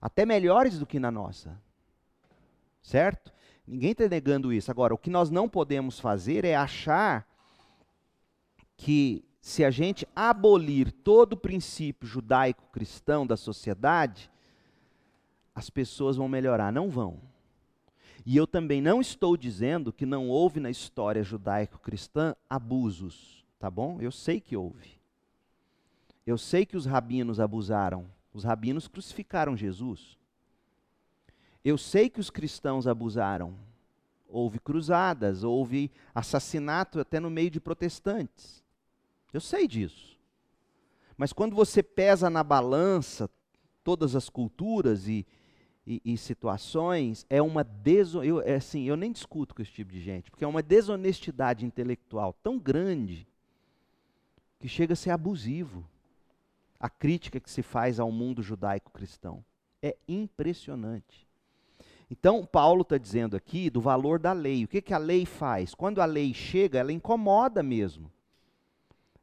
[0.02, 1.62] até melhores do que na nossa,
[2.82, 3.32] certo?
[3.68, 4.72] Ninguém está negando isso.
[4.72, 7.28] Agora, o que nós não podemos fazer é achar
[8.76, 14.31] que se a gente abolir todo o princípio judaico-cristão da sociedade,
[15.54, 16.72] as pessoas vão melhorar.
[16.72, 17.20] Não vão.
[18.26, 24.00] E eu também não estou dizendo que não houve na história judaico-cristã abusos, tá bom?
[24.00, 25.00] Eu sei que houve.
[26.26, 28.06] Eu sei que os rabinos abusaram.
[28.34, 30.18] Os rabinos crucificaram Jesus.
[31.64, 33.56] Eu sei que os cristãos abusaram.
[34.28, 38.64] Houve cruzadas, houve assassinato até no meio de protestantes.
[39.34, 40.18] Eu sei disso.
[41.18, 43.30] Mas quando você pesa na balança
[43.84, 45.26] todas as culturas e,
[45.86, 49.92] e, e situações é uma deso, eu, é assim, eu nem discuto com esse tipo
[49.92, 53.28] de gente, porque é uma desonestidade intelectual tão grande
[54.60, 55.86] que chega a ser abusivo.
[56.80, 59.44] A crítica que se faz ao mundo judaico-cristão
[59.82, 61.28] é impressionante.
[62.10, 64.66] Então, Paulo está dizendo aqui do valor da lei.
[64.66, 65.74] O que, que a lei faz?
[65.74, 68.12] Quando a lei chega, ela incomoda mesmo.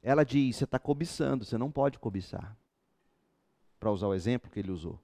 [0.03, 2.57] Ela diz: você está cobiçando, você não pode cobiçar.
[3.79, 4.99] Para usar o exemplo que ele usou.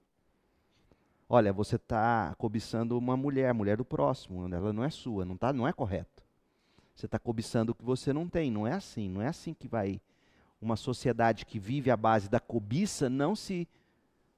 [1.27, 5.51] Olha, você está cobiçando uma mulher, mulher do próximo, ela não é sua, não, tá,
[5.51, 6.23] não é correto.
[6.95, 9.67] Você está cobiçando o que você não tem, não é assim, não é assim que
[9.67, 9.99] vai.
[10.61, 13.67] Uma sociedade que vive à base da cobiça não se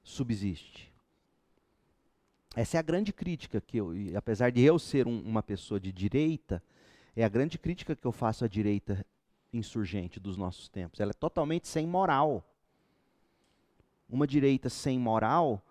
[0.02, 0.92] subsiste.
[2.56, 5.92] Essa é a grande crítica que eu, apesar de eu ser um, uma pessoa de
[5.92, 6.62] direita,
[7.14, 9.04] é a grande crítica que eu faço à direita
[9.52, 11.00] insurgente dos nossos tempos.
[11.00, 12.44] Ela é totalmente sem moral.
[14.08, 15.62] Uma direita sem moral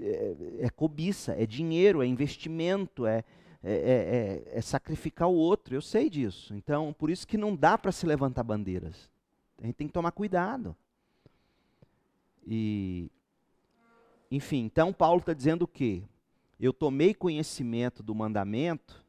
[0.00, 3.24] é, é cobiça, é dinheiro, é investimento, é,
[3.62, 5.74] é, é, é, sacrificar o outro.
[5.74, 6.54] Eu sei disso.
[6.54, 9.10] Então, por isso que não dá para se levantar bandeiras.
[9.62, 10.76] A gente tem que tomar cuidado.
[12.46, 13.10] E,
[14.30, 16.02] enfim, então Paulo está dizendo o quê?
[16.58, 19.04] Eu tomei conhecimento do mandamento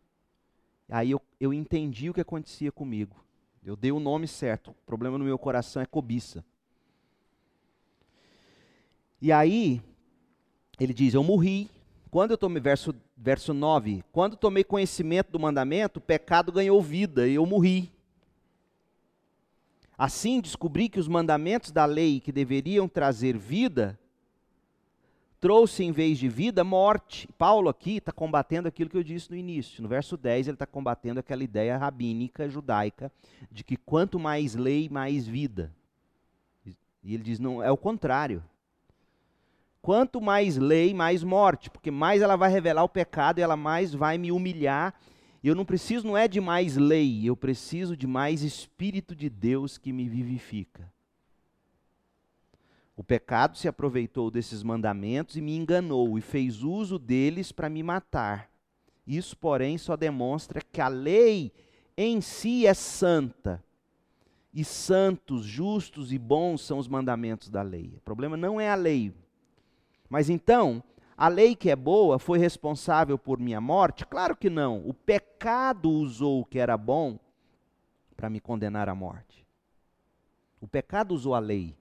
[0.92, 3.16] Aí eu, eu entendi o que acontecia comigo.
[3.64, 4.72] Eu dei o nome certo.
[4.72, 6.44] O problema no meu coração é cobiça.
[9.22, 9.82] E aí,
[10.84, 11.70] ele diz: Eu morri.
[12.10, 17.28] Quando eu tomei, verso, verso 9: Quando tomei conhecimento do mandamento, o pecado ganhou vida
[17.28, 17.92] e eu morri.
[19.98, 23.98] Assim descobri que os mandamentos da lei que deveriam trazer vida,
[25.40, 27.30] trouxe em vez de vida morte.
[27.38, 29.84] Paulo aqui está combatendo aquilo que eu disse no início.
[29.84, 33.12] No verso 10, ele está combatendo aquela ideia rabínica judaica
[33.52, 35.72] de que quanto mais lei, mais vida.
[37.04, 38.44] E ele diz: não, é o contrário.
[39.82, 43.94] Quanto mais lei, mais morte, porque mais ela vai revelar o pecado e ela mais
[43.94, 44.94] vai me humilhar
[45.44, 49.78] eu não preciso, não é de mais lei, eu preciso de mais Espírito de Deus
[49.78, 50.92] que me vivifica.
[52.96, 57.82] O pecado se aproveitou desses mandamentos e me enganou e fez uso deles para me
[57.82, 58.52] matar.
[59.08, 61.52] Isso, porém, só demonstra que a lei
[61.98, 63.64] em si é santa.
[64.54, 67.94] E santos, justos e bons são os mandamentos da lei.
[67.98, 69.12] O problema não é a lei.
[70.12, 70.84] Mas então,
[71.16, 74.06] a lei que é boa foi responsável por minha morte?
[74.06, 74.86] Claro que não.
[74.86, 77.18] O pecado usou o que era bom
[78.18, 79.48] para me condenar à morte.
[80.60, 81.74] O pecado usou a lei.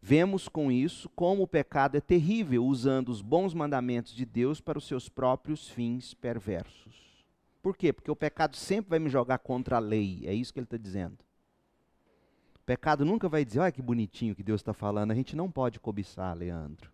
[0.00, 4.78] Vemos com isso como o pecado é terrível, usando os bons mandamentos de Deus para
[4.78, 7.26] os seus próprios fins perversos.
[7.60, 7.92] Por quê?
[7.92, 10.22] Porque o pecado sempre vai me jogar contra a lei.
[10.24, 11.25] É isso que ele está dizendo.
[12.66, 15.78] Pecado nunca vai dizer, olha que bonitinho que Deus está falando, a gente não pode
[15.78, 16.90] cobiçar, Leandro.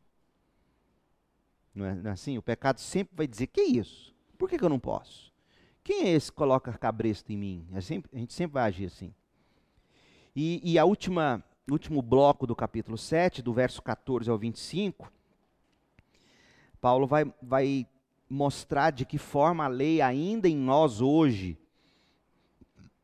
[1.75, 2.37] Não é, é assim?
[2.37, 4.15] O pecado sempre vai dizer: que é isso?
[4.37, 5.33] Por que, que eu não posso?
[5.83, 7.67] Quem é esse que coloca cabresto em mim?
[7.73, 9.15] É sempre, a gente sempre vai agir assim.
[10.37, 15.11] E, e a última, último bloco do capítulo 7, do verso 14 ao 25,
[16.81, 17.87] Paulo vai, vai
[18.29, 21.59] mostrar de que forma a lei, ainda em nós hoje,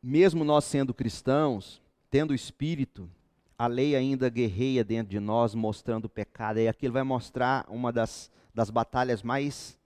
[0.01, 3.09] mesmo nós sendo cristãos, tendo o Espírito,
[3.57, 6.59] a lei ainda guerreia dentro de nós, mostrando o pecado.
[6.59, 9.77] E aqui ele vai mostrar uma das das batalhas mais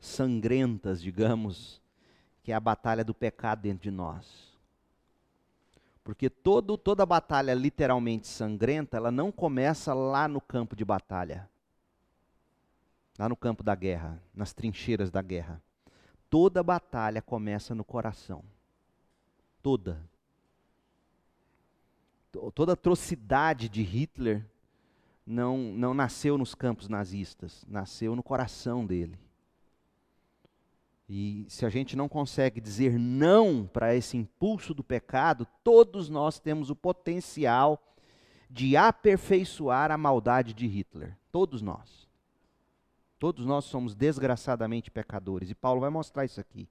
[0.00, 1.80] sangrentas, digamos,
[2.42, 4.52] que é a batalha do pecado dentro de nós.
[6.02, 11.48] Porque todo, toda batalha literalmente sangrenta, ela não começa lá no campo de batalha.
[13.18, 15.60] Lá no campo da guerra, nas trincheiras da guerra.
[16.28, 18.42] Toda batalha começa no coração.
[19.62, 20.00] Toda.
[22.54, 24.44] Toda atrocidade de Hitler
[25.26, 29.18] não, não nasceu nos campos nazistas, nasceu no coração dele.
[31.08, 36.40] E se a gente não consegue dizer não para esse impulso do pecado, todos nós
[36.40, 37.80] temos o potencial
[38.50, 41.16] de aperfeiçoar a maldade de Hitler.
[41.30, 42.08] Todos nós.
[43.18, 45.50] Todos nós somos desgraçadamente pecadores.
[45.50, 46.68] E Paulo vai mostrar isso aqui.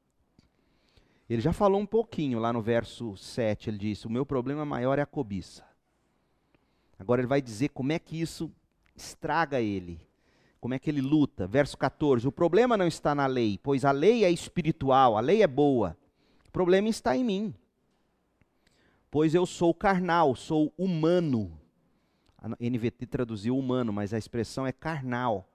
[1.30, 3.70] Ele já falou um pouquinho lá no verso 7.
[3.70, 5.66] Ele disse: O meu problema maior é a cobiça.
[6.98, 8.52] Agora ele vai dizer como é que isso
[8.96, 10.00] estraga ele.
[10.60, 11.48] Como é que ele luta?
[11.48, 15.44] Verso 14: O problema não está na lei, pois a lei é espiritual, a lei
[15.44, 15.98] é boa.
[16.48, 17.56] O problema está em mim.
[19.12, 21.60] Pois eu sou carnal, sou humano.
[22.38, 25.50] A NVT traduziu humano, mas a expressão é carnal.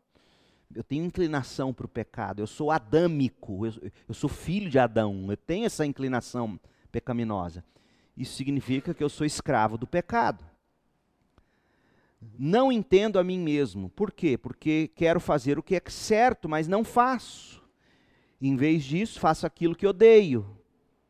[0.74, 5.26] Eu tenho inclinação para o pecado, eu sou adâmico, eu, eu sou filho de Adão,
[5.28, 6.58] eu tenho essa inclinação
[6.92, 7.64] pecaminosa.
[8.16, 10.44] Isso significa que eu sou escravo do pecado.
[12.38, 13.88] Não entendo a mim mesmo.
[13.88, 14.36] Por quê?
[14.36, 17.62] Porque quero fazer o que é certo, mas não faço.
[18.40, 20.46] Em vez disso, faço aquilo que odeio.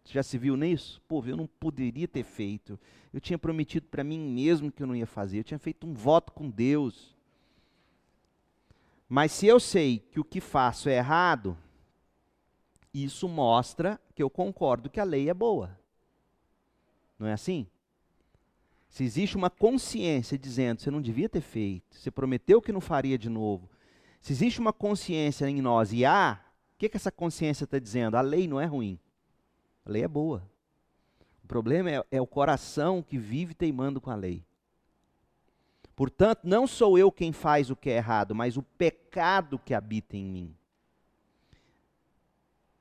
[0.05, 1.03] Você já se viu nisso?
[1.07, 2.79] Pô, eu não poderia ter feito.
[3.13, 5.39] Eu tinha prometido para mim mesmo que eu não ia fazer.
[5.39, 7.17] Eu tinha feito um voto com Deus.
[9.13, 11.59] Mas se eu sei que o que faço é errado,
[12.95, 15.77] isso mostra que eu concordo que a lei é boa.
[17.19, 17.67] Não é assim?
[18.89, 23.19] Se existe uma consciência dizendo você não devia ter feito, você prometeu que não faria
[23.19, 23.69] de novo.
[24.21, 26.41] Se existe uma consciência em nós e há,
[26.75, 28.17] o que, que essa consciência está dizendo?
[28.17, 28.97] A lei não é ruim.
[29.85, 30.49] A lei é boa.
[31.43, 34.45] O problema é, é o coração que vive teimando com a lei.
[36.01, 40.17] Portanto, não sou eu quem faz o que é errado, mas o pecado que habita
[40.17, 40.57] em mim.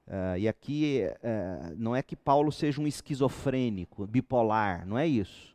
[0.08, 5.54] Uh, e aqui uh, não é que Paulo seja um esquizofrênico, bipolar, não é isso.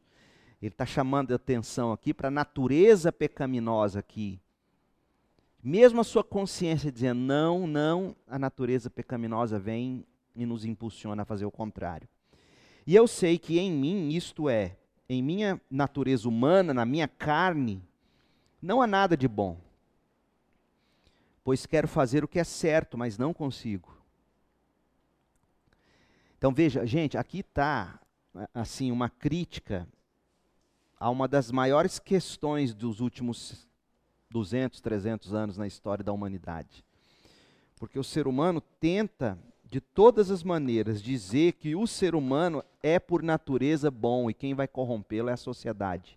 [0.61, 4.39] Ele está chamando a atenção aqui para a natureza pecaminosa aqui.
[5.63, 10.05] Mesmo a sua consciência dizendo não, não, a natureza pecaminosa vem
[10.37, 12.07] e nos impulsiona a fazer o contrário.
[12.87, 14.77] E eu sei que em mim, isto é,
[15.09, 17.83] em minha natureza humana, na minha carne,
[18.61, 19.59] não há nada de bom.
[21.43, 23.95] Pois quero fazer o que é certo, mas não consigo.
[26.39, 28.01] Então veja, gente, aqui está
[28.53, 29.87] assim uma crítica
[30.99, 33.67] a uma das maiores questões dos últimos
[34.31, 36.85] 200, 300 anos na história da humanidade.
[37.77, 39.39] Porque o ser humano tenta
[39.75, 44.55] de todas as maneiras dizer que o ser humano é por natureza bom e quem
[44.55, 46.17] vai corrompê-lo é a sociedade.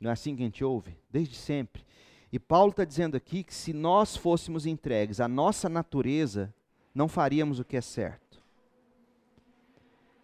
[0.00, 0.96] Não é assim que a gente ouve?
[1.10, 1.84] Desde sempre.
[2.32, 6.54] E Paulo está dizendo aqui que se nós fôssemos entregues à nossa natureza,
[6.94, 8.42] não faríamos o que é certo.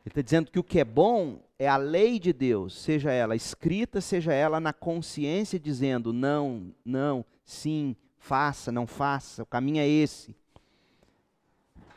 [0.07, 3.37] Ele está dizendo que o que é bom é a lei de Deus, seja ela
[3.37, 9.87] escrita, seja ela na consciência, dizendo não, não, sim, faça, não faça, o caminho é
[9.87, 10.35] esse.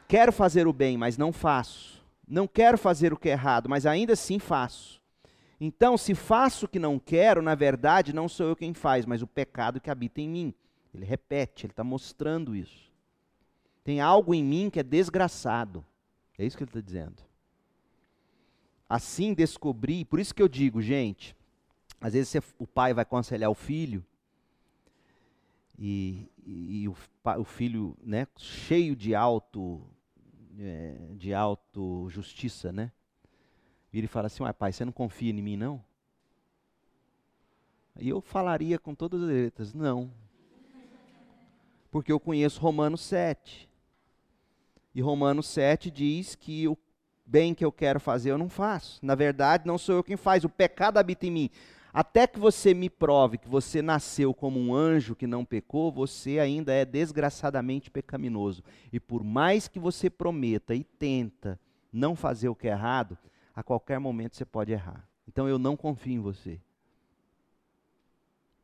[0.08, 2.04] Quero fazer o bem, mas não faço.
[2.28, 5.02] Não quero fazer o que é errado, mas ainda assim faço.
[5.60, 9.22] Então, se faço o que não quero, na verdade não sou eu quem faz, mas
[9.22, 10.54] o pecado que habita em mim.
[10.94, 12.92] Ele repete, ele está mostrando isso.
[13.84, 15.86] Tem algo em mim que é desgraçado.
[16.38, 17.24] É isso que ele está dizendo.
[18.90, 21.36] Assim descobri, por isso que eu digo, gente,
[22.00, 24.06] às vezes você, o pai vai aconselhar o filho,
[25.78, 26.96] e, e, e o,
[27.40, 29.82] o, filho, né, cheio de auto,
[30.60, 32.92] é, de auto justiça, né,
[33.92, 35.84] vira e fala assim, pai, você não confia em mim, não?
[37.98, 40.12] E eu falaria com todas as letras, não.
[41.90, 43.70] Porque eu conheço Romanos 7.
[44.94, 46.78] E Romanos 7 diz que o
[47.26, 49.00] bem que eu quero fazer eu não faço.
[49.02, 51.50] Na verdade, não sou eu quem faz, o pecado habita em mim.
[51.96, 56.40] Até que você me prove que você nasceu como um anjo que não pecou, você
[56.40, 58.62] ainda é desgraçadamente pecaminoso.
[58.92, 61.58] E por mais que você prometa e tenta
[61.94, 63.18] não fazer o que é errado,
[63.56, 65.08] a qualquer momento você pode errar.
[65.26, 66.60] Então eu não confio em você.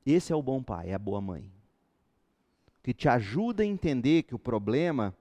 [0.05, 1.49] Esse é o bom pai, é a boa mãe.
[2.83, 5.15] Que te ajuda a entender que o problema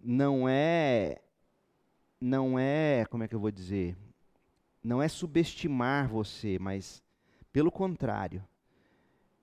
[0.00, 1.20] não é
[2.20, 3.96] não é, como é que eu vou dizer?
[4.84, 7.02] Não é subestimar você, mas
[7.50, 8.46] pelo contrário,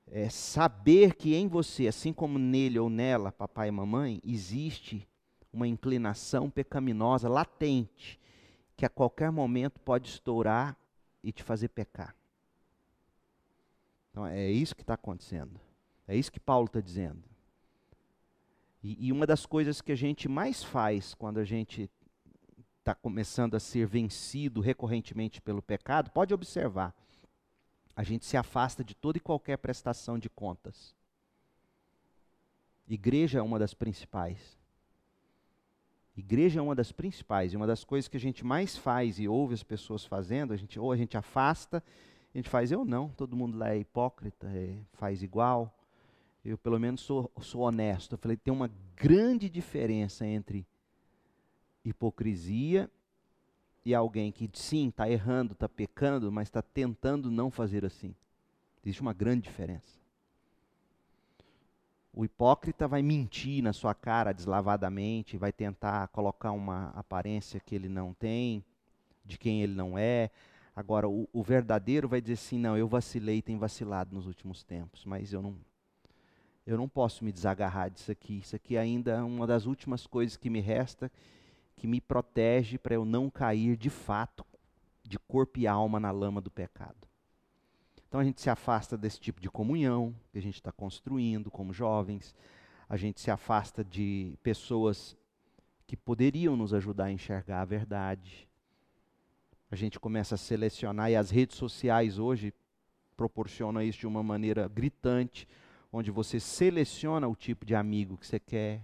[0.06, 5.08] é saber que em você, assim como nele ou nela, papai e mamãe, existe
[5.52, 8.20] uma inclinação pecaminosa latente
[8.76, 10.78] que a qualquer momento pode estourar
[11.24, 12.16] e te fazer pecar.
[14.12, 15.60] Então é isso que está acontecendo.
[16.08, 17.24] É isso que Paulo está dizendo.
[18.84, 21.90] E, e uma das coisas que a gente mais faz quando a gente
[22.82, 26.94] está começando a ser vencido recorrentemente pelo pecado, pode observar,
[27.96, 30.96] a gente se afasta de toda e qualquer prestação de contas.
[32.88, 34.58] Igreja é uma das principais.
[36.18, 39.28] Igreja é uma das principais, e uma das coisas que a gente mais faz e
[39.28, 41.84] ouve as pessoas fazendo, a gente, ou a gente afasta,
[42.34, 45.74] a gente faz, eu não, todo mundo lá é hipócrita, é, faz igual
[46.44, 48.14] eu pelo menos sou, sou honesto.
[48.14, 50.66] Eu falei, tem uma grande diferença entre
[51.84, 52.90] hipocrisia
[53.84, 58.16] e alguém que sim está errando, está pecando, mas está tentando não fazer assim.
[58.84, 60.00] Existe uma grande diferença.
[62.14, 67.88] O hipócrita vai mentir na sua cara deslavadamente, vai tentar colocar uma aparência que ele
[67.88, 68.64] não tem,
[69.24, 70.30] de quem ele não é.
[70.76, 75.06] Agora, o, o verdadeiro vai dizer assim: não, eu vacilei, tem vacilado nos últimos tempos,
[75.06, 75.56] mas eu não,
[76.66, 78.40] eu não posso me desagarrar disso aqui.
[78.40, 81.10] Isso aqui ainda é uma das últimas coisas que me resta,
[81.76, 84.46] que me protege para eu não cair de fato,
[85.04, 87.08] de corpo e alma, na lama do pecado.
[88.08, 91.74] Então a gente se afasta desse tipo de comunhão que a gente está construindo como
[91.74, 92.36] jovens,
[92.90, 95.18] a gente se afasta de pessoas
[95.88, 98.48] que poderiam nos ajudar a enxergar a verdade.
[99.70, 102.54] A gente começa a selecionar, e as redes sociais hoje
[103.16, 105.48] proporcionam isso de uma maneira gritante
[105.92, 108.82] onde você seleciona o tipo de amigo que você quer,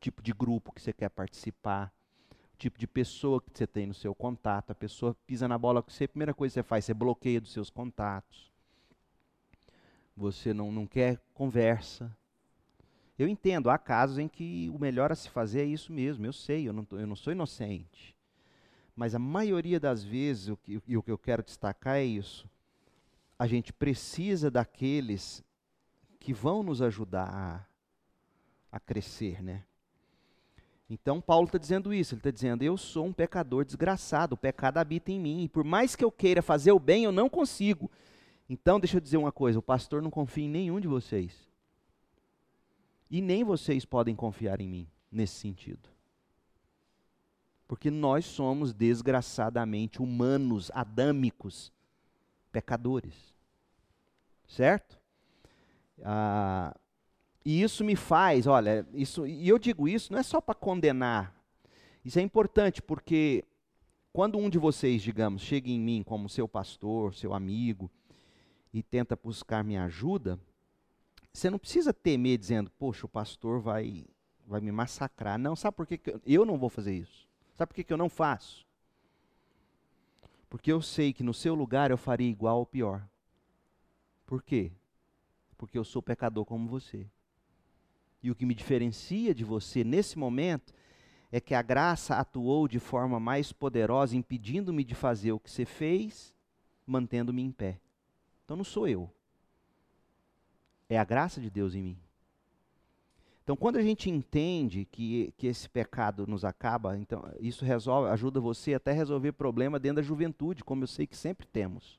[0.00, 1.92] tipo de grupo que você quer participar,
[2.56, 4.70] tipo de pessoa que você tem no seu contato.
[4.70, 7.40] A pessoa pisa na bola com você, a primeira coisa que você faz, você bloqueia
[7.40, 8.50] dos seus contatos.
[10.16, 12.14] Você não, não quer conversa.
[13.18, 16.32] Eu entendo, há casos em que o melhor a se fazer é isso mesmo, eu
[16.32, 18.14] sei, eu não, tô, eu não sou inocente.
[18.94, 22.48] Mas a maioria das vezes, o que, e o que eu quero destacar é isso.
[23.38, 25.44] A gente precisa daqueles
[26.18, 27.66] que vão nos ajudar a,
[28.72, 29.64] a crescer, né?
[30.88, 34.78] Então Paulo está dizendo isso, ele está dizendo, eu sou um pecador desgraçado, o pecado
[34.78, 37.90] habita em mim, e por mais que eu queira fazer o bem, eu não consigo.
[38.48, 41.50] Então, deixa eu dizer uma coisa, o pastor não confia em nenhum de vocês.
[43.10, 45.88] E nem vocês podem confiar em mim, nesse sentido.
[47.66, 51.72] Porque nós somos desgraçadamente humanos, adâmicos,
[52.52, 53.34] pecadores.
[54.46, 54.96] Certo?
[56.04, 56.76] Ah,
[57.46, 61.32] e isso me faz, olha, isso, e eu digo isso não é só para condenar,
[62.04, 63.44] Isso é importante porque
[64.12, 67.88] quando um de vocês, digamos, chega em mim como seu pastor, seu amigo,
[68.72, 70.40] e tenta buscar minha ajuda,
[71.32, 74.04] você não precisa temer dizendo, poxa, o pastor vai,
[74.44, 75.38] vai me massacrar.
[75.38, 77.28] Não, sabe por que, que eu não vou fazer isso?
[77.54, 78.66] Sabe por que, que eu não faço?
[80.50, 83.08] Porque eu sei que no seu lugar eu faria igual ou pior.
[84.26, 84.72] Por quê?
[85.56, 87.08] Porque eu sou pecador como você.
[88.26, 90.74] E o que me diferencia de você nesse momento
[91.30, 95.64] é que a graça atuou de forma mais poderosa, impedindo-me de fazer o que você
[95.64, 96.34] fez,
[96.84, 97.78] mantendo-me em pé.
[98.44, 99.08] Então não sou eu.
[100.88, 101.98] É a graça de Deus em mim.
[103.44, 108.40] Então, quando a gente entende que, que esse pecado nos acaba, então isso resolve, ajuda
[108.40, 111.96] você até a resolver problema dentro da juventude, como eu sei que sempre temos.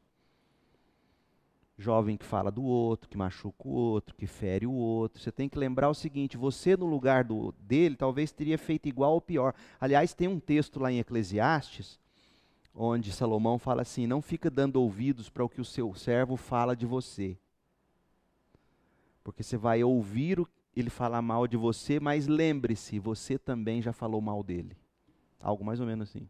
[1.77, 5.21] Jovem que fala do outro, que machuca o outro, que fere o outro.
[5.21, 9.13] Você tem que lembrar o seguinte: você no lugar do, dele talvez teria feito igual
[9.13, 9.53] ou pior.
[9.79, 11.99] Aliás, tem um texto lá em Eclesiastes
[12.73, 16.75] onde Salomão fala assim: não fica dando ouvidos para o que o seu servo fala
[16.75, 17.37] de você.
[19.23, 20.47] Porque você vai ouvir o
[20.79, 24.77] ele falar mal de você, mas lembre-se, você também já falou mal dele.
[25.39, 26.27] Algo mais ou menos assim.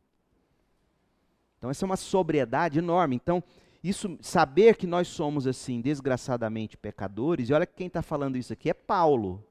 [1.57, 3.15] Então, essa é uma sobriedade enorme.
[3.15, 3.43] Então,
[3.83, 8.69] isso, saber que nós somos assim, desgraçadamente pecadores, e olha quem está falando isso aqui
[8.69, 9.43] é Paulo.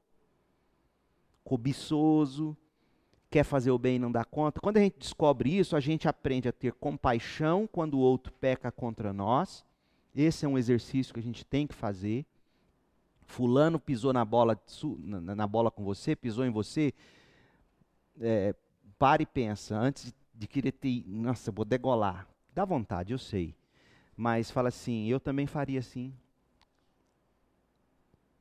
[1.43, 2.55] Cobiçoso,
[3.29, 4.59] quer fazer o bem e não dá conta.
[4.59, 8.71] Quando a gente descobre isso, a gente aprende a ter compaixão quando o outro peca
[8.71, 9.65] contra nós.
[10.15, 12.25] Esse é um exercício que a gente tem que fazer
[13.27, 14.59] fulano pisou na bola,
[15.03, 16.93] na, bola com você, pisou em você,
[18.19, 18.55] é,
[18.97, 22.27] para e pensa, antes de querer ter, nossa, vou degolar.
[22.55, 23.53] Dá vontade, eu sei.
[24.17, 26.11] Mas fala assim, eu também faria assim.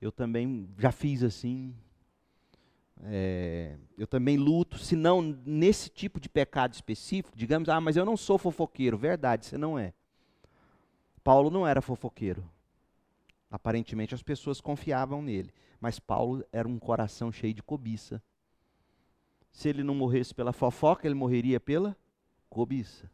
[0.01, 1.75] Eu também já fiz assim.
[3.03, 8.07] É, eu também luto, se não nesse tipo de pecado específico, digamos, ah, mas eu
[8.07, 8.97] não sou fofoqueiro.
[8.97, 9.93] Verdade, você não é.
[11.23, 12.49] Paulo não era fofoqueiro.
[13.51, 18.23] Aparentemente as pessoas confiavam nele, mas Paulo era um coração cheio de cobiça.
[19.53, 21.95] Se ele não morresse pela fofoca, ele morreria pela
[22.49, 23.11] cobiça.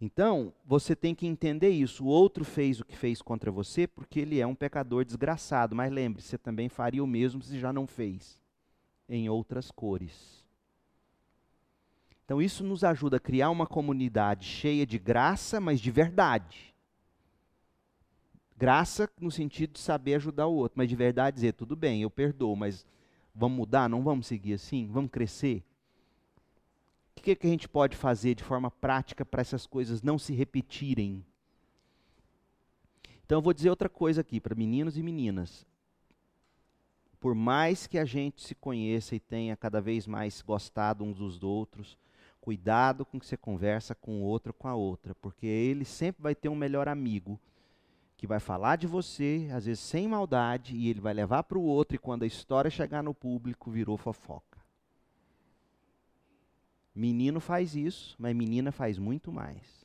[0.00, 2.04] Então, você tem que entender isso.
[2.04, 5.74] O outro fez o que fez contra você porque ele é um pecador desgraçado.
[5.74, 8.40] Mas lembre, você também faria o mesmo se já não fez,
[9.08, 10.44] em outras cores.
[12.24, 16.74] Então, isso nos ajuda a criar uma comunidade cheia de graça, mas de verdade.
[18.58, 22.10] Graça no sentido de saber ajudar o outro, mas de verdade dizer, tudo bem, eu
[22.10, 22.84] perdoo, mas
[23.34, 24.88] vamos mudar, não vamos seguir assim?
[24.90, 25.62] Vamos crescer?
[27.26, 31.26] Que, que a gente pode fazer de forma prática para essas coisas não se repetirem?
[33.24, 35.66] Então eu vou dizer outra coisa aqui para meninos e meninas.
[37.18, 41.42] Por mais que a gente se conheça e tenha cada vez mais gostado uns dos
[41.42, 41.98] outros,
[42.40, 46.32] cuidado com que você conversa com o outro com a outra, porque ele sempre vai
[46.36, 47.40] ter um melhor amigo
[48.16, 51.64] que vai falar de você, às vezes sem maldade, e ele vai levar para o
[51.64, 54.55] outro, e quando a história chegar no público, virou fofoca.
[56.96, 59.84] Menino faz isso, mas menina faz muito mais.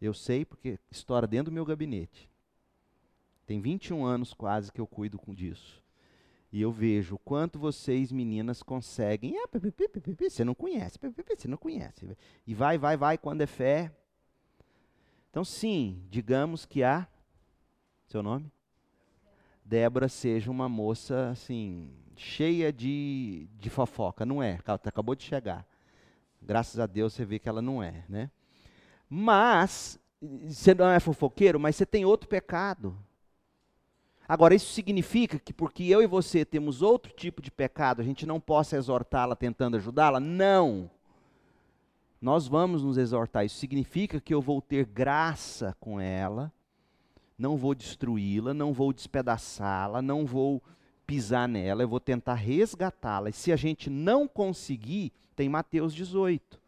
[0.00, 2.30] Eu sei porque história dentro do meu gabinete.
[3.46, 5.82] Tem 21 anos quase que eu cuido com disso.
[6.52, 9.34] E eu vejo o quanto vocês, meninas, conseguem.
[9.38, 10.98] Ah, você não conhece,
[11.36, 12.16] você não conhece.
[12.46, 13.90] E vai, vai, vai, quando é fé,
[15.34, 17.08] então, sim, digamos que a
[18.06, 18.52] seu nome?
[19.64, 24.24] Débora seja uma moça assim, cheia de, de fofoca.
[24.24, 25.66] Não é, acabou de chegar.
[26.40, 28.30] Graças a Deus você vê que ela não é, né?
[29.08, 32.96] Mas, você não é fofoqueiro, mas você tem outro pecado.
[34.26, 38.24] Agora, isso significa que porque eu e você temos outro tipo de pecado, a gente
[38.26, 40.18] não possa exortá-la tentando ajudá-la?
[40.18, 40.90] Não
[42.24, 43.44] nós vamos nos exortar.
[43.44, 46.50] Isso significa que eu vou ter graça com ela,
[47.36, 50.62] não vou destruí-la, não vou despedaçá-la, não vou
[51.06, 53.30] pisar nela, eu vou tentar resgatá-la.
[53.30, 56.60] E se a gente não conseguir, tem Mateus 18,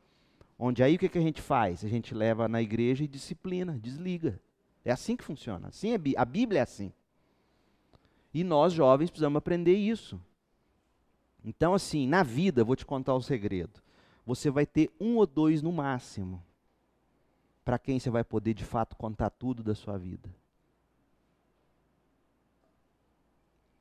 [0.58, 1.84] onde aí o que, que a gente faz?
[1.84, 4.40] A gente leva na igreja e disciplina, desliga.
[4.84, 5.68] É assim que funciona.
[5.68, 6.92] Assim é, a Bíblia é assim.
[8.32, 10.20] E nós jovens precisamos aprender isso.
[11.44, 13.80] Então, assim, na vida, vou te contar o um segredo
[14.26, 16.42] você vai ter um ou dois no máximo
[17.64, 20.28] para quem você vai poder de fato contar tudo da sua vida.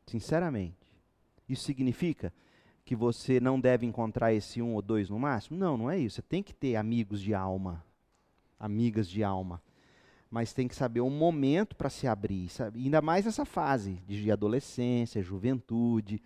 [0.08, 0.94] Sinceramente.
[1.48, 2.34] Isso significa
[2.84, 5.58] que você não deve encontrar esse um ou dois no máximo?
[5.58, 6.18] Não, não é isso.
[6.18, 7.84] Você tem que ter amigos de alma,
[8.60, 9.62] amigas de alma.
[10.30, 12.84] Mas tem que saber um momento para se abrir, sabe?
[12.84, 16.22] ainda mais nessa fase de adolescência, juventude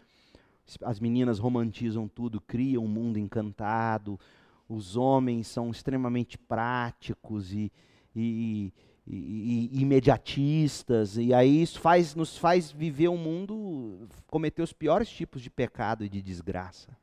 [0.83, 4.19] As meninas romantizam tudo, criam um mundo encantado.
[4.67, 7.71] Os homens são extremamente práticos e,
[8.15, 8.73] e,
[9.09, 11.17] e, e imediatistas.
[11.17, 16.05] E aí isso faz, nos faz viver um mundo, cometer os piores tipos de pecado
[16.05, 16.95] e de desgraça.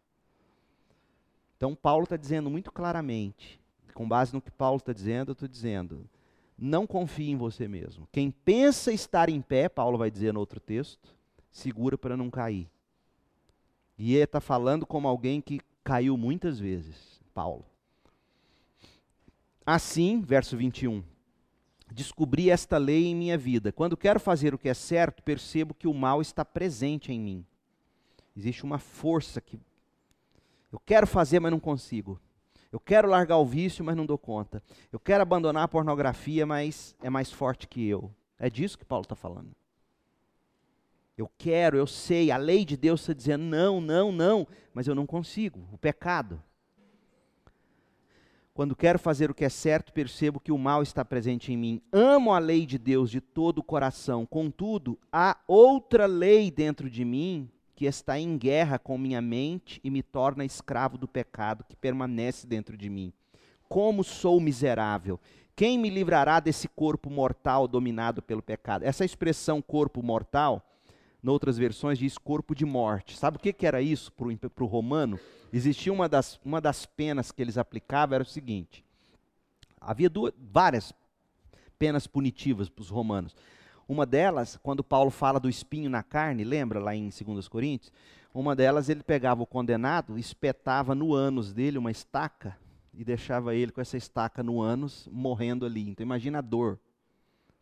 [1.57, 3.61] Então Paulo está dizendo muito claramente,
[3.93, 6.09] com base no que Paulo está dizendo, eu estou dizendo,
[6.57, 8.07] não confie em você mesmo.
[8.13, 11.17] Quem pensa estar em pé, Paulo vai dizer no outro texto,
[11.51, 12.71] segura para não cair.
[13.99, 17.65] E ele está falando como alguém que caiu muitas vezes, Paulo.
[19.65, 21.03] Assim, verso 21,
[21.95, 23.73] descobri esta lei em minha vida.
[23.73, 27.47] Quando quero fazer o que é certo, percebo que o mal está presente em mim.
[28.37, 29.59] Existe uma força que
[30.73, 32.21] eu quero fazer, mas não consigo.
[32.71, 34.63] Eu quero largar o vício, mas não dou conta.
[34.93, 38.13] Eu quero abandonar a pornografia, mas é mais forte que eu.
[38.39, 39.55] É disso que Paulo está falando.
[41.17, 44.95] Eu quero, eu sei, a lei de Deus está dizendo não, não, não, mas eu
[44.95, 45.67] não consigo.
[45.73, 46.43] O pecado.
[48.57, 51.83] Quando quero fazer o que é certo, percebo que o mal está presente em mim.
[51.93, 57.05] Amo a lei de Deus de todo o coração, contudo, há outra lei dentro de
[57.05, 61.77] mim que está em guerra com minha mente e me torna escravo do pecado que
[61.77, 63.13] permanece dentro de mim.
[63.69, 65.21] Como sou miserável!
[65.55, 68.85] Quem me livrará desse corpo mortal dominado pelo pecado?
[68.85, 70.67] Essa expressão corpo mortal,
[71.27, 73.17] em outras versões, diz corpo de morte.
[73.17, 75.19] Sabe o que, que era isso para o romano?
[75.53, 78.85] Existia uma das, uma das penas que eles aplicavam, era o seguinte:
[79.81, 80.93] havia duas, várias
[81.79, 83.35] penas punitivas para os romanos.
[83.89, 87.93] Uma delas, quando Paulo fala do espinho na carne, lembra lá em 2 Coríntios?
[88.33, 92.57] Uma delas, ele pegava o condenado, espetava no ânus dele uma estaca
[92.93, 95.89] e deixava ele com essa estaca no ânus, morrendo ali.
[95.89, 96.79] Então imagina a dor.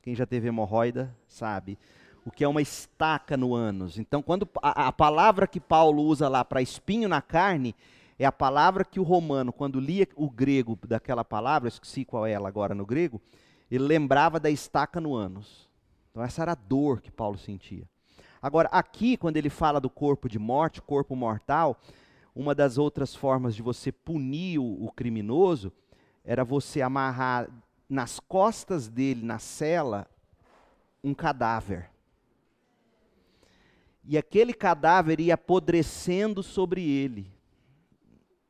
[0.02, 1.78] Quem já teve hemorroida sabe
[2.25, 3.99] o que é uma estaca no ânus.
[3.99, 7.75] Então, quando a, a palavra que Paulo usa lá para espinho na carne
[8.18, 12.33] é a palavra que o romano, quando lia o grego daquela palavra, esqueci qual é
[12.33, 13.20] ela agora no grego,
[13.70, 15.68] ele lembrava da estaca no ânus.
[16.11, 17.85] Então, essa era a dor que Paulo sentia.
[18.41, 21.81] Agora, aqui, quando ele fala do corpo de morte, corpo mortal,
[22.35, 25.72] uma das outras formas de você punir o, o criminoso
[26.25, 27.49] era você amarrar
[27.89, 30.07] nas costas dele, na cela,
[31.03, 31.93] um cadáver.
[34.07, 37.32] E aquele cadáver ia apodrecendo sobre ele,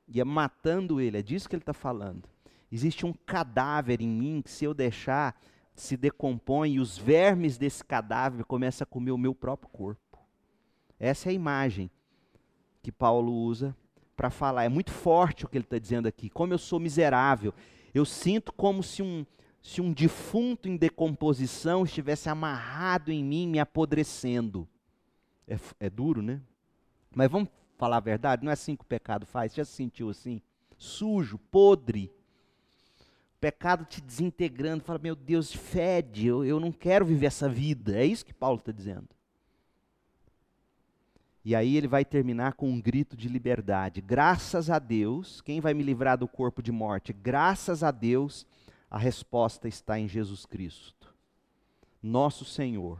[0.08, 1.18] ia matando ele.
[1.18, 2.28] É disso que ele está falando.
[2.70, 5.40] Existe um cadáver em mim que, se eu deixar,
[5.74, 10.18] se decompõe e os vermes desse cadáver começam a comer o meu próprio corpo.
[10.98, 11.90] Essa é a imagem
[12.82, 13.76] que Paulo usa
[14.16, 14.64] para falar.
[14.64, 16.28] É muito forte o que ele está dizendo aqui.
[16.28, 17.54] Como eu sou miserável.
[17.92, 19.24] Eu sinto como se um,
[19.62, 24.68] se um defunto em decomposição estivesse amarrado em mim, me apodrecendo.
[25.46, 26.40] É, é duro, né?
[27.14, 28.44] Mas vamos falar a verdade?
[28.44, 29.54] Não é assim que o pecado faz?
[29.54, 30.40] Já se sentiu assim?
[30.76, 32.12] Sujo, podre
[33.44, 37.94] pecado te desintegrando, fala, meu Deus, fede, eu, eu não quero viver essa vida.
[37.94, 39.06] É isso que Paulo está dizendo.
[41.44, 44.00] E aí ele vai terminar com um grito de liberdade.
[44.00, 47.12] Graças a Deus, quem vai me livrar do corpo de morte?
[47.12, 48.46] Graças a Deus,
[48.90, 51.14] a resposta está em Jesus Cristo,
[52.02, 52.98] nosso Senhor.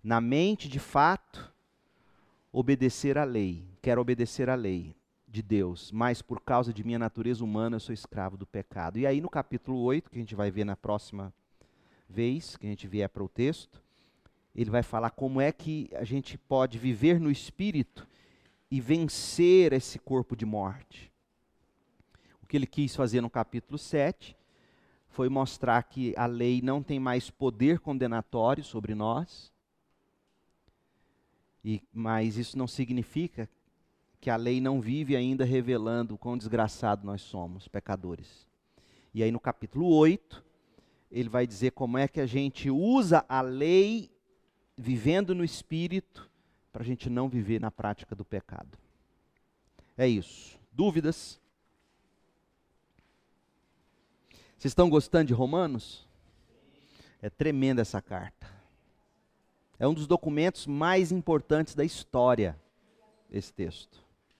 [0.00, 1.52] Na mente, de fato,
[2.58, 4.96] obedecer à lei, quero obedecer à lei
[5.28, 8.98] de Deus, mas por causa de minha natureza humana eu sou escravo do pecado.
[8.98, 11.34] E aí no capítulo 8, que a gente vai ver na próxima
[12.08, 13.82] vez que a gente vier para o texto,
[14.54, 18.08] ele vai falar como é que a gente pode viver no espírito
[18.70, 21.12] e vencer esse corpo de morte.
[22.42, 24.34] O que ele quis fazer no capítulo 7
[25.08, 29.52] foi mostrar que a lei não tem mais poder condenatório sobre nós,
[31.66, 33.50] e, mas isso não significa
[34.20, 38.46] que a lei não vive ainda revelando o quão desgraçado nós somos, pecadores.
[39.12, 40.44] E aí no capítulo 8,
[41.10, 44.08] ele vai dizer como é que a gente usa a lei
[44.76, 46.30] vivendo no espírito
[46.72, 48.78] para a gente não viver na prática do pecado.
[49.98, 50.56] É isso.
[50.70, 51.40] Dúvidas?
[54.56, 56.06] Vocês estão gostando de Romanos?
[57.20, 58.55] É tremenda essa carta.
[59.78, 62.58] É um dos documentos mais importantes da história,
[63.30, 64.05] esse texto.